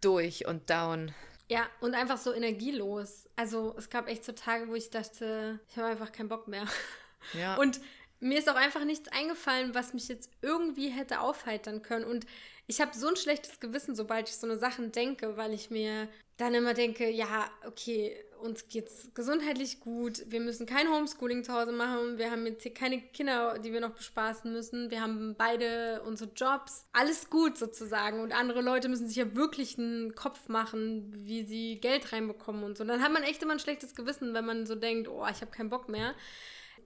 Durch 0.00 0.46
und 0.46 0.68
down. 0.68 1.14
Ja, 1.48 1.68
und 1.80 1.94
einfach 1.94 2.18
so 2.18 2.32
energielos. 2.32 3.28
Also 3.34 3.74
es 3.76 3.90
gab 3.90 4.08
echt 4.08 4.24
so 4.24 4.32
Tage, 4.32 4.68
wo 4.68 4.74
ich 4.74 4.90
dachte, 4.90 5.58
ich 5.68 5.76
habe 5.76 5.88
einfach 5.88 6.12
keinen 6.12 6.28
Bock 6.28 6.48
mehr. 6.48 6.64
Ja. 7.34 7.56
Und 7.56 7.80
mir 8.20 8.38
ist 8.38 8.48
auch 8.48 8.56
einfach 8.56 8.84
nichts 8.84 9.08
eingefallen, 9.08 9.74
was 9.74 9.94
mich 9.94 10.08
jetzt 10.08 10.30
irgendwie 10.42 10.88
hätte 10.88 11.20
aufheitern 11.20 11.82
können. 11.82 12.04
Und 12.04 12.26
ich 12.66 12.80
habe 12.80 12.96
so 12.96 13.08
ein 13.08 13.16
schlechtes 13.16 13.58
Gewissen, 13.60 13.96
sobald 13.96 14.28
ich 14.28 14.36
so 14.36 14.46
eine 14.46 14.58
Sachen 14.58 14.92
denke, 14.92 15.36
weil 15.36 15.52
ich 15.52 15.70
mir 15.70 16.08
dann 16.36 16.54
immer 16.54 16.72
denke, 16.72 17.10
ja, 17.10 17.50
okay, 17.66 18.16
uns 18.40 18.68
geht's 18.68 19.10
gesundheitlich 19.14 19.80
gut, 19.80 20.24
wir 20.28 20.40
müssen 20.40 20.64
kein 20.64 20.88
Homeschooling 20.88 21.44
zu 21.44 21.52
Hause 21.52 21.72
machen, 21.72 22.16
wir 22.16 22.30
haben 22.30 22.46
jetzt 22.46 22.62
hier 22.62 22.72
keine 22.72 23.00
Kinder, 23.00 23.58
die 23.58 23.72
wir 23.72 23.80
noch 23.80 23.90
bespaßen 23.90 24.50
müssen, 24.50 24.90
wir 24.90 25.02
haben 25.02 25.34
beide 25.36 26.00
unsere 26.06 26.30
Jobs, 26.34 26.86
alles 26.92 27.28
gut 27.28 27.58
sozusagen. 27.58 28.20
Und 28.20 28.32
andere 28.32 28.62
Leute 28.62 28.88
müssen 28.88 29.08
sich 29.08 29.16
ja 29.16 29.34
wirklich 29.34 29.78
einen 29.78 30.14
Kopf 30.14 30.48
machen, 30.48 31.12
wie 31.14 31.44
sie 31.44 31.78
Geld 31.80 32.12
reinbekommen 32.12 32.64
und 32.64 32.78
so. 32.78 32.84
Dann 32.84 33.02
hat 33.02 33.12
man 33.12 33.22
echt 33.22 33.42
immer 33.42 33.52
ein 33.52 33.58
schlechtes 33.58 33.94
Gewissen, 33.94 34.32
wenn 34.32 34.46
man 34.46 34.66
so 34.66 34.74
denkt, 34.74 35.08
oh, 35.08 35.26
ich 35.30 35.42
habe 35.42 35.50
keinen 35.50 35.70
Bock 35.70 35.88
mehr 35.88 36.14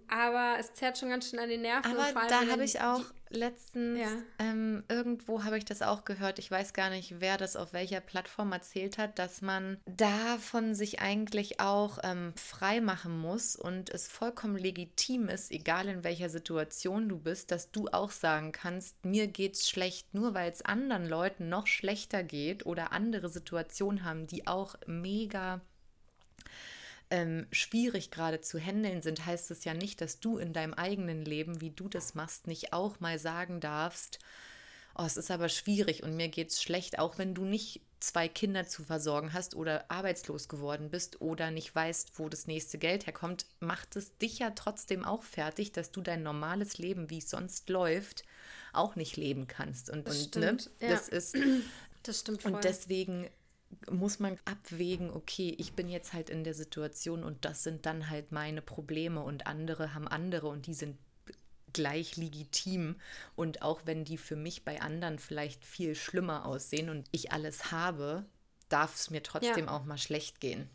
aber 0.09 0.57
es 0.59 0.75
zerrt 0.75 0.99
schon 0.99 1.11
ganz 1.11 1.31
schön 1.31 1.38
an 1.38 1.49
den 1.49 1.62
Nerven. 1.62 1.97
Aber 1.97 2.27
da 2.29 2.47
habe 2.47 2.64
ich 2.64 2.81
auch 2.81 3.03
letztens, 3.31 3.99
ja. 3.99 4.09
ähm, 4.38 4.85
irgendwo 4.88 5.45
habe 5.45 5.59
ich 5.59 5.64
das 5.64 5.83
auch 5.83 6.05
gehört, 6.05 6.38
ich 6.38 6.51
weiß 6.51 6.73
gar 6.73 6.90
nicht, 6.90 7.21
wer 7.21 7.37
das 7.37 7.57
auf 7.57 7.73
welcher 7.73 8.01
Plattform 8.01 8.53
erzählt 8.53 8.99
hat, 8.99 9.19
dass 9.19 9.43
man 9.43 9.79
davon 9.87 10.75
sich 10.75 11.01
eigentlich 11.01 11.61
auch 11.61 11.99
ähm, 12.03 12.33
frei 12.37 12.81
machen 12.81 13.19
muss 13.19 13.57
und 13.57 13.90
es 13.90 14.09
vollkommen 14.09 14.57
legitim 14.57 15.29
ist, 15.29 15.51
egal 15.51 15.88
in 15.88 16.05
welcher 16.05 16.29
Situation 16.29 17.09
du 17.09 17.19
bist, 17.19 17.51
dass 17.51 17.71
du 17.71 17.88
auch 17.88 18.11
sagen 18.11 18.53
kannst, 18.53 19.05
mir 19.05 19.27
geht's 19.27 19.69
schlecht, 19.69 20.14
nur 20.14 20.35
weil 20.35 20.51
es 20.51 20.62
anderen 20.62 21.09
Leuten 21.09 21.49
noch 21.49 21.67
schlechter 21.67 22.23
geht 22.23 22.67
oder 22.67 22.93
andere 22.93 23.29
Situationen 23.29 24.05
haben, 24.05 24.27
die 24.27 24.47
auch 24.47 24.77
mega 24.87 25.61
ähm, 27.14 27.46
schwierig 27.53 28.11
gerade 28.11 28.40
zu 28.40 28.59
handeln 28.59 29.00
sind, 29.00 29.24
heißt 29.24 29.53
es 29.53 29.62
ja 29.62 29.72
nicht, 29.72 30.00
dass 30.00 30.18
du 30.18 30.37
in 30.37 30.53
deinem 30.53 30.74
eigenen 30.74 31.24
Leben, 31.24 31.61
wie 31.61 31.70
du 31.70 31.88
das 31.88 32.16
machst, 32.16 32.48
nicht 32.48 32.72
auch 32.72 32.98
mal 32.98 33.20
sagen 33.20 33.61
darfst, 33.61 34.18
oh, 34.96 35.05
es 35.05 35.16
ist 35.16 35.31
aber 35.31 35.48
schwierig 35.48 36.03
und 36.03 36.16
mir 36.16 36.29
geht 36.29 36.50
es 36.50 36.61
schlecht, 36.61 36.98
auch 36.98 37.16
wenn 37.16 37.33
du 37.33 37.44
nicht 37.44 37.83
zwei 38.00 38.27
Kinder 38.27 38.66
zu 38.66 38.83
versorgen 38.83 39.33
hast 39.33 39.55
oder 39.55 39.88
arbeitslos 39.92 40.48
geworden 40.48 40.90
bist 40.90 41.20
oder 41.20 41.53
nicht 41.53 41.72
weißt, 41.72 42.18
wo 42.18 42.29
das 42.29 42.48
nächste 42.48 42.79
Geld 42.79 43.07
herkommt, 43.07 43.46
macht 43.61 43.94
es 43.94 44.18
dich 44.18 44.40
ja 44.40 44.50
trotzdem 44.50 45.05
auch 45.05 45.22
fertig, 45.22 45.70
dass 45.70 45.92
du 45.92 46.00
dein 46.00 46.24
normales 46.24 46.79
Leben, 46.79 47.11
wie 47.11 47.18
es 47.18 47.31
sonst 47.31 47.70
läuft, 47.70 48.24
auch 48.72 48.96
nicht 48.96 49.16
leben 49.16 49.46
kannst. 49.46 49.88
Und, 49.88 50.09
das 50.09 50.27
und 50.27 50.37
ne, 50.37 50.57
ja. 50.81 50.90
das 50.90 51.09
ist. 51.09 51.37
Das 52.03 52.20
stimmt 52.20 52.42
voll. 52.42 52.53
Und 52.53 52.64
deswegen 52.64 53.31
muss 53.90 54.18
man 54.18 54.38
abwägen, 54.44 55.10
okay, 55.10 55.54
ich 55.58 55.74
bin 55.74 55.88
jetzt 55.88 56.12
halt 56.12 56.30
in 56.30 56.44
der 56.44 56.54
Situation 56.54 57.22
und 57.22 57.44
das 57.44 57.62
sind 57.62 57.87
dann 57.87 58.10
halt 58.10 58.32
meine 58.32 58.62
Probleme 58.62 59.20
und 59.20 59.46
andere 59.46 59.94
haben 59.94 60.08
andere 60.08 60.48
und 60.48 60.66
die 60.66 60.74
sind 60.74 60.96
gleich 61.72 62.16
legitim. 62.16 62.96
Und 63.37 63.62
auch 63.62 63.82
wenn 63.84 64.04
die 64.04 64.16
für 64.16 64.37
mich 64.37 64.64
bei 64.64 64.80
anderen 64.80 65.18
vielleicht 65.18 65.64
viel 65.64 65.94
schlimmer 65.94 66.46
aussehen 66.46 66.88
und 66.88 67.06
ich 67.12 67.32
alles 67.32 67.70
habe, 67.70 68.24
darf 68.68 68.94
es 68.94 69.10
mir 69.10 69.22
trotzdem 69.22 69.66
ja. 69.66 69.70
auch 69.70 69.84
mal 69.84 69.98
schlecht 69.98 70.40
gehen. 70.40 70.70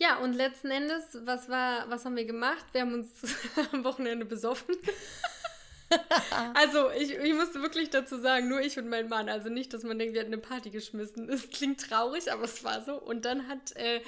Ja, 0.00 0.18
und 0.18 0.32
letzten 0.32 0.70
Endes, 0.70 1.04
was 1.24 1.48
war, 1.48 1.88
was 1.88 2.04
haben 2.04 2.16
wir 2.16 2.24
gemacht? 2.24 2.64
Wir 2.72 2.80
haben 2.80 2.94
uns 2.94 3.08
am 3.72 3.84
Wochenende 3.84 4.24
besoffen. 4.24 4.74
also 6.54 6.90
ich, 6.90 7.12
ich 7.12 7.34
musste 7.34 7.62
wirklich 7.62 7.90
dazu 7.90 8.18
sagen, 8.18 8.48
nur 8.48 8.60
ich 8.60 8.78
und 8.78 8.88
mein 8.88 9.08
Mann. 9.08 9.28
Also 9.28 9.48
nicht, 9.48 9.72
dass 9.72 9.82
man 9.82 9.98
denkt, 9.98 10.14
wir 10.14 10.20
hätten 10.20 10.32
eine 10.32 10.42
Party 10.42 10.70
geschmissen. 10.70 11.28
Es 11.28 11.50
klingt 11.50 11.80
traurig, 11.80 12.32
aber 12.32 12.44
es 12.44 12.64
war 12.64 12.82
so. 12.82 12.94
Und 12.94 13.24
dann 13.24 13.48
hat, 13.48 13.76
äh, 13.76 14.00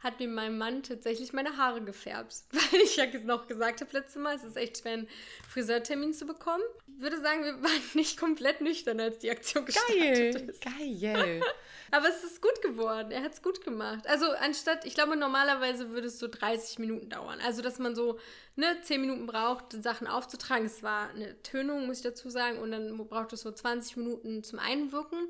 hat 0.00 0.20
mir 0.20 0.28
mein 0.28 0.58
Mann 0.58 0.82
tatsächlich 0.82 1.32
meine 1.32 1.56
Haare 1.56 1.82
gefärbt. 1.82 2.34
Weil 2.52 2.80
ich 2.82 2.96
ja 2.96 3.06
noch 3.24 3.46
gesagt 3.46 3.80
habe 3.80 3.90
letztes 3.92 4.22
Mal, 4.22 4.36
es 4.36 4.44
ist 4.44 4.56
echt 4.56 4.78
schwer, 4.78 4.92
einen 4.92 5.08
Friseurtermin 5.48 6.12
zu 6.14 6.26
bekommen. 6.26 6.64
Ich 6.98 7.04
würde 7.04 7.20
sagen, 7.20 7.44
wir 7.44 7.62
waren 7.62 7.80
nicht 7.94 8.18
komplett 8.18 8.60
nüchtern, 8.60 8.98
als 8.98 9.18
die 9.18 9.30
Aktion 9.30 9.64
gestartet 9.64 9.98
Geil, 10.34 10.50
ist. 10.50 10.60
geil. 10.60 11.40
Aber 11.92 12.08
es 12.08 12.24
ist 12.24 12.42
gut 12.42 12.60
geworden. 12.60 13.12
Er 13.12 13.22
hat 13.22 13.34
es 13.34 13.40
gut 13.40 13.62
gemacht. 13.62 14.04
Also 14.08 14.26
anstatt, 14.32 14.84
ich 14.84 14.94
glaube, 14.94 15.16
normalerweise 15.16 15.90
würde 15.90 16.08
es 16.08 16.18
so 16.18 16.26
30 16.26 16.80
Minuten 16.80 17.08
dauern. 17.08 17.38
Also, 17.40 17.62
dass 17.62 17.78
man 17.78 17.94
so 17.94 18.18
ne, 18.56 18.76
10 18.82 19.00
Minuten 19.00 19.26
braucht, 19.26 19.80
Sachen 19.80 20.08
aufzutragen. 20.08 20.66
Es 20.66 20.82
war 20.82 21.10
eine 21.10 21.40
Tönung, 21.44 21.86
muss 21.86 21.98
ich 21.98 22.02
dazu 22.02 22.30
sagen. 22.30 22.58
Und 22.58 22.72
dann 22.72 22.96
braucht 23.06 23.32
es 23.32 23.42
so 23.42 23.52
20 23.52 23.96
Minuten 23.96 24.42
zum 24.42 24.58
Einwirken. 24.58 25.28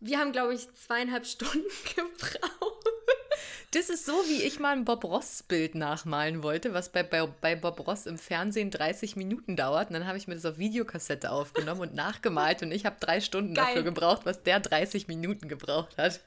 Wir 0.00 0.18
haben, 0.18 0.32
glaube 0.32 0.52
ich, 0.52 0.70
zweieinhalb 0.74 1.24
Stunden 1.26 1.64
gebraucht. 1.96 2.89
Das 3.72 3.88
ist 3.88 4.04
so, 4.04 4.12
wie 4.26 4.42
ich 4.42 4.58
mal 4.58 4.72
ein 4.72 4.84
Bob 4.84 5.04
Ross-Bild 5.04 5.76
nachmalen 5.76 6.42
wollte, 6.42 6.74
was 6.74 6.90
bei, 6.90 7.04
bei, 7.04 7.26
bei 7.26 7.54
Bob 7.54 7.86
Ross 7.86 8.06
im 8.06 8.18
Fernsehen 8.18 8.72
30 8.72 9.14
Minuten 9.14 9.54
dauert. 9.54 9.90
Und 9.90 9.94
dann 9.94 10.08
habe 10.08 10.18
ich 10.18 10.26
mir 10.26 10.34
das 10.34 10.44
auf 10.44 10.58
Videokassette 10.58 11.30
aufgenommen 11.30 11.82
und 11.82 11.94
nachgemalt. 11.94 12.62
Und 12.62 12.72
ich 12.72 12.84
habe 12.84 12.96
drei 12.98 13.20
Stunden 13.20 13.54
Geil. 13.54 13.66
dafür 13.66 13.82
gebraucht, 13.84 14.22
was 14.24 14.42
der 14.42 14.58
30 14.58 15.06
Minuten 15.06 15.48
gebraucht 15.48 15.96
hat. 15.98 16.20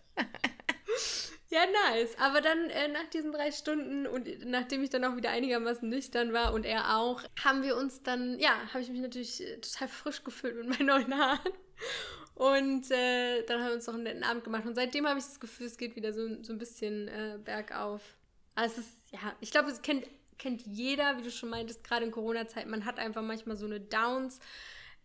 Ja, 1.50 1.62
nice. 1.92 2.18
Aber 2.18 2.42
dann 2.42 2.72
äh, 2.72 2.88
nach 2.88 3.08
diesen 3.14 3.32
drei 3.32 3.52
Stunden 3.52 4.08
und 4.08 4.28
nachdem 4.44 4.84
ich 4.84 4.90
dann 4.90 5.04
auch 5.04 5.16
wieder 5.16 5.30
einigermaßen 5.30 5.88
nüchtern 5.88 6.34
war 6.34 6.52
und 6.52 6.66
er 6.66 6.98
auch, 6.98 7.22
haben 7.44 7.62
wir 7.62 7.78
uns 7.78 8.02
dann, 8.02 8.40
ja, 8.40 8.56
habe 8.74 8.82
ich 8.82 8.90
mich 8.90 9.02
natürlich 9.02 9.40
äh, 9.40 9.60
total 9.60 9.88
frisch 9.88 10.24
gefühlt 10.24 10.56
mit 10.56 10.70
meinen 10.70 10.88
neuen 10.88 11.16
Haaren. 11.16 11.54
Und 12.36 12.90
äh, 12.90 13.44
dann 13.44 13.62
haben 13.62 13.68
wir 13.68 13.76
uns 13.76 13.88
noch 13.88 13.94
einen 13.94 14.04
netten 14.04 14.24
Abend 14.24 14.44
gemacht. 14.44 14.66
Und 14.66 14.76
seitdem 14.76 15.08
habe 15.08 15.20
ich 15.20 15.26
das 15.26 15.40
Gefühl, 15.40 15.68
es 15.68 15.78
geht 15.78 15.96
wieder 15.96 16.14
so, 16.14 16.42
so 16.44 16.54
ein 16.54 16.58
bisschen 16.58 17.08
äh, 17.08 17.38
bergauf. 17.44 18.02
Also 18.56 18.82
es 18.82 18.88
ist, 18.88 18.94
ja, 19.12 19.36
ich 19.40 19.52
glaube, 19.52 19.70
es 19.70 19.82
kennt, 19.82 20.06
kennt 20.38 20.66
jeder, 20.66 21.18
wie 21.18 21.24
du 21.24 21.32
schon 21.32 21.50
meintest, 21.50 21.84
gerade 21.84 22.06
in 22.06 22.12
Corona-Zeit. 22.12 22.68
Man 22.68 22.86
hat 22.86 22.98
einfach 22.98 23.22
manchmal 23.22 23.56
so 23.56 23.66
eine 23.66 23.80
Downs. 23.80 24.40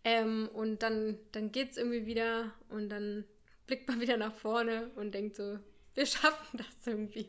Ähm, 0.04 0.48
und 0.54 0.82
dann, 0.82 1.18
dann 1.32 1.52
geht 1.52 1.72
es 1.72 1.76
irgendwie 1.76 2.06
wieder 2.06 2.52
und 2.70 2.88
dann 2.88 3.24
blickt 3.66 3.88
man 3.88 4.00
wieder 4.00 4.16
nach 4.16 4.34
vorne 4.34 4.90
und 4.96 5.12
denkt 5.12 5.36
so, 5.36 5.58
wir 5.94 6.06
schaffen 6.06 6.58
das 6.58 6.86
irgendwie. 6.86 7.28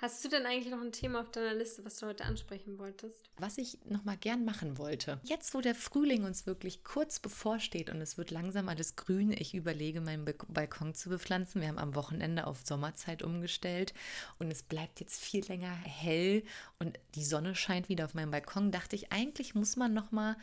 Hast 0.00 0.24
du 0.24 0.28
denn 0.28 0.46
eigentlich 0.46 0.72
noch 0.72 0.80
ein 0.80 0.92
Thema 0.92 1.20
auf 1.22 1.30
deiner 1.32 1.54
Liste, 1.54 1.84
was 1.84 1.96
du 1.96 2.06
heute 2.06 2.24
ansprechen 2.24 2.78
wolltest? 2.78 3.28
Was 3.36 3.58
ich 3.58 3.78
noch 3.84 4.04
mal 4.04 4.16
gern 4.16 4.44
machen 4.44 4.78
wollte. 4.78 5.18
Jetzt, 5.24 5.54
wo 5.54 5.60
der 5.60 5.74
Frühling 5.74 6.22
uns 6.22 6.46
wirklich 6.46 6.84
kurz 6.84 7.18
bevorsteht 7.18 7.90
und 7.90 8.00
es 8.00 8.16
wird 8.16 8.30
langsam 8.30 8.68
alles 8.68 8.94
grün, 8.94 9.32
ich 9.36 9.54
überlege, 9.54 10.00
meinen 10.00 10.24
Balkon 10.24 10.94
zu 10.94 11.08
bepflanzen. 11.08 11.60
Wir 11.60 11.66
haben 11.66 11.78
am 11.78 11.96
Wochenende 11.96 12.46
auf 12.46 12.64
Sommerzeit 12.64 13.24
umgestellt 13.24 13.92
und 14.38 14.52
es 14.52 14.62
bleibt 14.62 15.00
jetzt 15.00 15.20
viel 15.20 15.44
länger 15.44 15.72
hell 15.72 16.44
und 16.78 16.96
die 17.16 17.24
Sonne 17.24 17.56
scheint 17.56 17.88
wieder 17.88 18.04
auf 18.04 18.14
meinem 18.14 18.30
Balkon. 18.30 18.70
Dachte 18.70 18.94
ich, 18.94 19.10
eigentlich 19.10 19.56
muss 19.56 19.74
man 19.74 19.94
noch 19.94 20.12
mal 20.12 20.36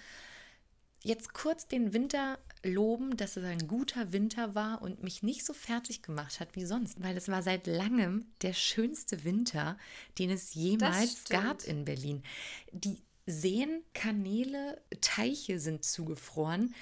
jetzt 1.06 1.34
kurz 1.34 1.68
den 1.68 1.94
Winter 1.94 2.40
loben, 2.64 3.16
dass 3.16 3.38
es 3.38 3.44
ein 3.44 3.68
guter 3.68 4.12
Winter 4.12 4.56
war 4.56 4.82
und 4.82 5.04
mich 5.04 5.22
nicht 5.22 5.46
so 5.46 5.54
fertig 5.54 6.02
gemacht 6.02 6.40
hat 6.40 6.56
wie 6.56 6.66
sonst, 6.66 7.02
weil 7.02 7.16
es 7.16 7.28
war 7.28 7.44
seit 7.44 7.68
langem 7.68 8.26
der 8.42 8.54
schönste 8.54 9.24
Winter, 9.24 9.78
den 10.18 10.32
es 10.32 10.56
jemals 10.56 11.26
gab 11.26 11.64
in 11.64 11.86
Berlin. 11.86 12.24
Die 12.72 12.98
Seen, 13.28 13.84
Kanäle, 13.94 14.82
Teiche 15.02 15.60
sind 15.60 15.84
zugefroren. 15.84 16.74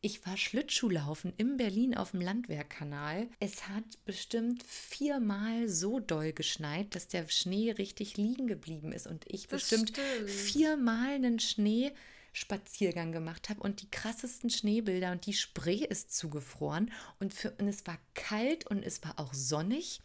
Ich 0.00 0.26
war 0.26 0.36
Schlittschuhlaufen 0.36 1.32
in 1.36 1.56
Berlin 1.56 1.96
auf 1.96 2.12
dem 2.12 2.20
Landwehrkanal. 2.20 3.28
Es 3.40 3.68
hat 3.68 3.84
bestimmt 4.04 4.62
viermal 4.64 5.68
so 5.68 6.00
doll 6.00 6.32
geschneit, 6.32 6.94
dass 6.94 7.08
der 7.08 7.28
Schnee 7.28 7.72
richtig 7.72 8.16
liegen 8.16 8.46
geblieben 8.46 8.92
ist 8.92 9.06
und 9.06 9.24
ich 9.28 9.48
bestimmt 9.48 9.90
stimmt. 9.90 10.30
viermal 10.30 11.14
einen 11.14 11.38
Schnee 11.38 11.92
Spaziergang 12.32 13.12
gemacht 13.12 13.48
habe 13.50 13.60
und 13.60 13.82
die 13.82 13.90
krassesten 13.90 14.50
Schneebilder 14.50 15.12
und 15.12 15.26
die 15.26 15.34
Spree 15.34 15.84
ist 15.84 16.16
zugefroren. 16.16 16.90
Und, 17.20 17.34
für, 17.34 17.50
und 17.52 17.68
es 17.68 17.86
war 17.86 17.98
kalt 18.14 18.66
und 18.66 18.82
es 18.82 19.02
war 19.04 19.18
auch 19.18 19.34
sonnig. 19.34 20.00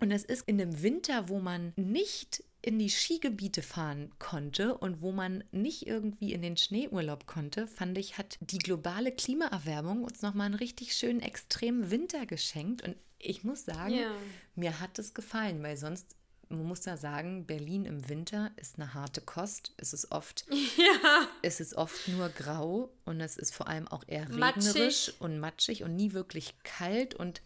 Und 0.00 0.10
es 0.10 0.24
ist 0.24 0.48
in 0.48 0.60
einem 0.60 0.82
Winter, 0.82 1.28
wo 1.28 1.40
man 1.40 1.72
nicht 1.76 2.42
in 2.62 2.78
die 2.78 2.90
Skigebiete 2.90 3.62
fahren 3.62 4.10
konnte 4.18 4.76
und 4.76 5.00
wo 5.00 5.12
man 5.12 5.44
nicht 5.52 5.86
irgendwie 5.86 6.32
in 6.32 6.42
den 6.42 6.56
Schneeurlaub 6.56 7.26
konnte, 7.26 7.66
fand 7.66 7.96
ich, 7.96 8.18
hat 8.18 8.38
die 8.40 8.58
globale 8.58 9.12
Klimaerwärmung 9.12 10.04
uns 10.04 10.20
nochmal 10.22 10.46
einen 10.46 10.54
richtig 10.56 10.94
schönen 10.94 11.20
extremen 11.20 11.90
Winter 11.90 12.26
geschenkt. 12.26 12.82
Und 12.82 12.96
ich 13.18 13.44
muss 13.44 13.64
sagen, 13.64 13.94
Ja. 13.94 14.12
mir 14.56 14.80
hat 14.80 14.98
es 14.98 15.14
gefallen, 15.14 15.62
weil 15.62 15.76
sonst 15.76 16.16
man 16.50 16.64
muss 16.64 16.84
ja 16.84 16.96
sagen, 16.96 17.46
Berlin 17.46 17.84
im 17.84 18.08
Winter 18.08 18.50
ist 18.56 18.76
eine 18.78 18.92
harte 18.92 19.20
Kost. 19.20 19.72
Es 19.76 19.92
ist 19.92 20.10
oft 20.12 20.44
Ja. 20.76 21.28
es 21.42 21.60
ist 21.60 21.74
oft 21.74 22.08
nur 22.08 22.28
grau 22.28 22.92
und 23.04 23.20
es 23.20 23.36
ist 23.36 23.54
vor 23.54 23.68
allem 23.68 23.88
auch 23.88 24.04
eher 24.06 24.28
Matschig. 24.28 24.66
regnerisch 24.74 25.12
und 25.20 25.38
matschig 25.38 25.82
und 25.84 25.94
nie 25.96 26.12
wirklich 26.12 26.54
kalt. 26.64 27.14
Und 27.14 27.40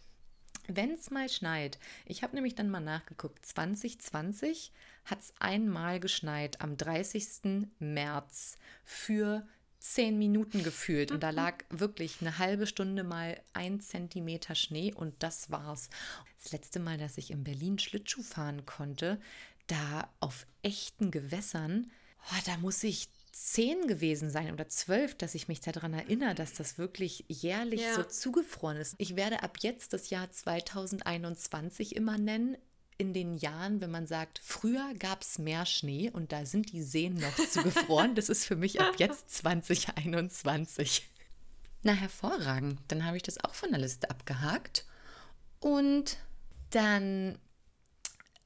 wenn 0.67 0.91
es 0.91 1.11
mal 1.11 1.29
schneit, 1.29 1.77
ich 2.05 2.23
habe 2.23 2.33
nämlich 2.35 2.55
dann 2.55 2.69
mal 2.69 2.79
nachgeguckt, 2.79 3.45
2020 3.45 4.71
hat 5.05 5.21
es 5.21 5.33
einmal 5.39 5.99
geschneit 5.99 6.61
am 6.61 6.75
30. 6.75 7.67
März 7.77 8.57
für 8.83 9.47
10 9.93 10.17
Minuten 10.17 10.63
gefühlt. 10.63 11.11
Und 11.11 11.21
da 11.23 11.29
lag 11.29 11.63
wirklich 11.69 12.17
eine 12.21 12.37
halbe 12.37 12.67
Stunde 12.67 13.03
mal 13.03 13.39
ein 13.53 13.79
Zentimeter 13.79 14.55
Schnee 14.55 14.93
und 14.93 15.13
das 15.23 15.51
war's. 15.51 15.89
Das 16.41 16.51
letzte 16.51 16.79
Mal, 16.79 16.97
dass 16.97 17.17
ich 17.17 17.31
in 17.31 17.43
Berlin 17.43 17.79
Schlittschuh 17.79 18.23
fahren 18.23 18.65
konnte, 18.65 19.19
da 19.67 20.09
auf 20.19 20.45
echten 20.63 21.11
Gewässern, 21.11 21.91
oh, 22.31 22.41
da 22.45 22.57
muss 22.57 22.83
ich 22.83 23.09
zehn 23.31 23.87
gewesen 23.87 24.29
sein 24.29 24.53
oder 24.53 24.69
zwölf, 24.69 25.13
dass 25.15 25.35
ich 25.35 25.47
mich 25.49 25.59
daran 25.59 25.93
erinnere, 25.93 26.35
dass 26.35 26.53
das 26.53 26.77
wirklich 26.77 27.25
jährlich 27.27 27.81
Ja. 27.81 27.95
so 27.95 28.03
zugefroren 28.03 28.77
ist. 28.77 28.95
Ich 28.97 29.15
werde 29.17 29.43
ab 29.43 29.57
jetzt 29.59 29.91
das 29.91 30.09
Jahr 30.09 30.31
2021 30.31 31.95
immer 31.95 32.17
nennen. 32.17 32.57
In 32.97 33.13
den 33.13 33.35
Jahren, 33.35 33.81
wenn 33.81 33.91
man 33.91 34.07
sagt, 34.07 34.39
früher 34.41 34.93
gab 34.97 35.21
es 35.21 35.37
mehr 35.37 35.65
Schnee 35.65 36.09
und 36.09 36.31
da 36.31 36.45
sind 36.45 36.71
die 36.71 36.81
Seen 36.81 37.15
noch 37.15 37.35
zugefroren, 37.49 38.15
das 38.15 38.29
ist 38.29 38.45
für 38.45 38.55
mich 38.55 38.79
ab 38.79 38.95
jetzt 38.97 39.35
2021. 39.35 41.09
Na, 41.83 41.91
hervorragend. 41.91 42.79
Dann 42.87 43.05
habe 43.05 43.17
ich 43.17 43.23
das 43.23 43.43
auch 43.43 43.53
von 43.53 43.69
der 43.69 43.79
Liste 43.79 44.09
abgehakt. 44.09 44.85
Und 45.59 46.17
dann 46.71 47.37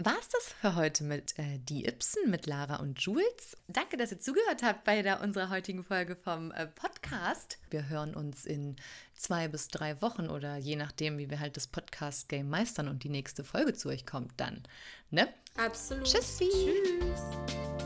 war 0.02 0.18
es 0.20 0.30
das 0.30 0.54
für 0.62 0.76
heute 0.76 1.04
mit 1.04 1.38
äh, 1.38 1.60
Die 1.60 1.86
Ibsen, 1.86 2.30
mit 2.30 2.46
Lara 2.46 2.78
und 2.78 3.02
Jules. 3.02 3.58
Danke, 3.68 3.98
dass 3.98 4.12
ihr 4.12 4.20
zugehört 4.20 4.64
habt 4.64 4.86
bei 4.86 5.02
der, 5.02 5.22
unserer 5.22 5.50
heutigen 5.50 5.84
Folge 5.84 6.16
vom 6.16 6.52
äh, 6.52 6.68
Podcast. 6.68 7.58
Wir 7.70 7.90
hören 7.90 8.16
uns 8.16 8.46
in 8.46 8.78
zwei 9.14 9.50
bis 9.50 9.68
drei 9.68 10.02
Wochen 10.02 10.30
oder 10.30 10.56
je 10.56 10.78
nachdem, 10.78 11.18
wie 11.18 11.30
wir 11.30 11.42
halt 11.42 11.58
das 11.58 11.68
Podcast-Game 11.68 12.50
meistern 12.50 12.88
und 12.88 13.04
die 13.04 13.10
nächste 13.10 13.44
Folge 13.44 13.74
zu 13.74 13.90
euch 13.90 14.06
kommt 14.06 14.32
dann. 14.38 14.64
Ne? 15.12 15.28
Absolut. 15.58 16.06
Tschüssi. 16.06 16.50
Tschüss. 16.50 17.79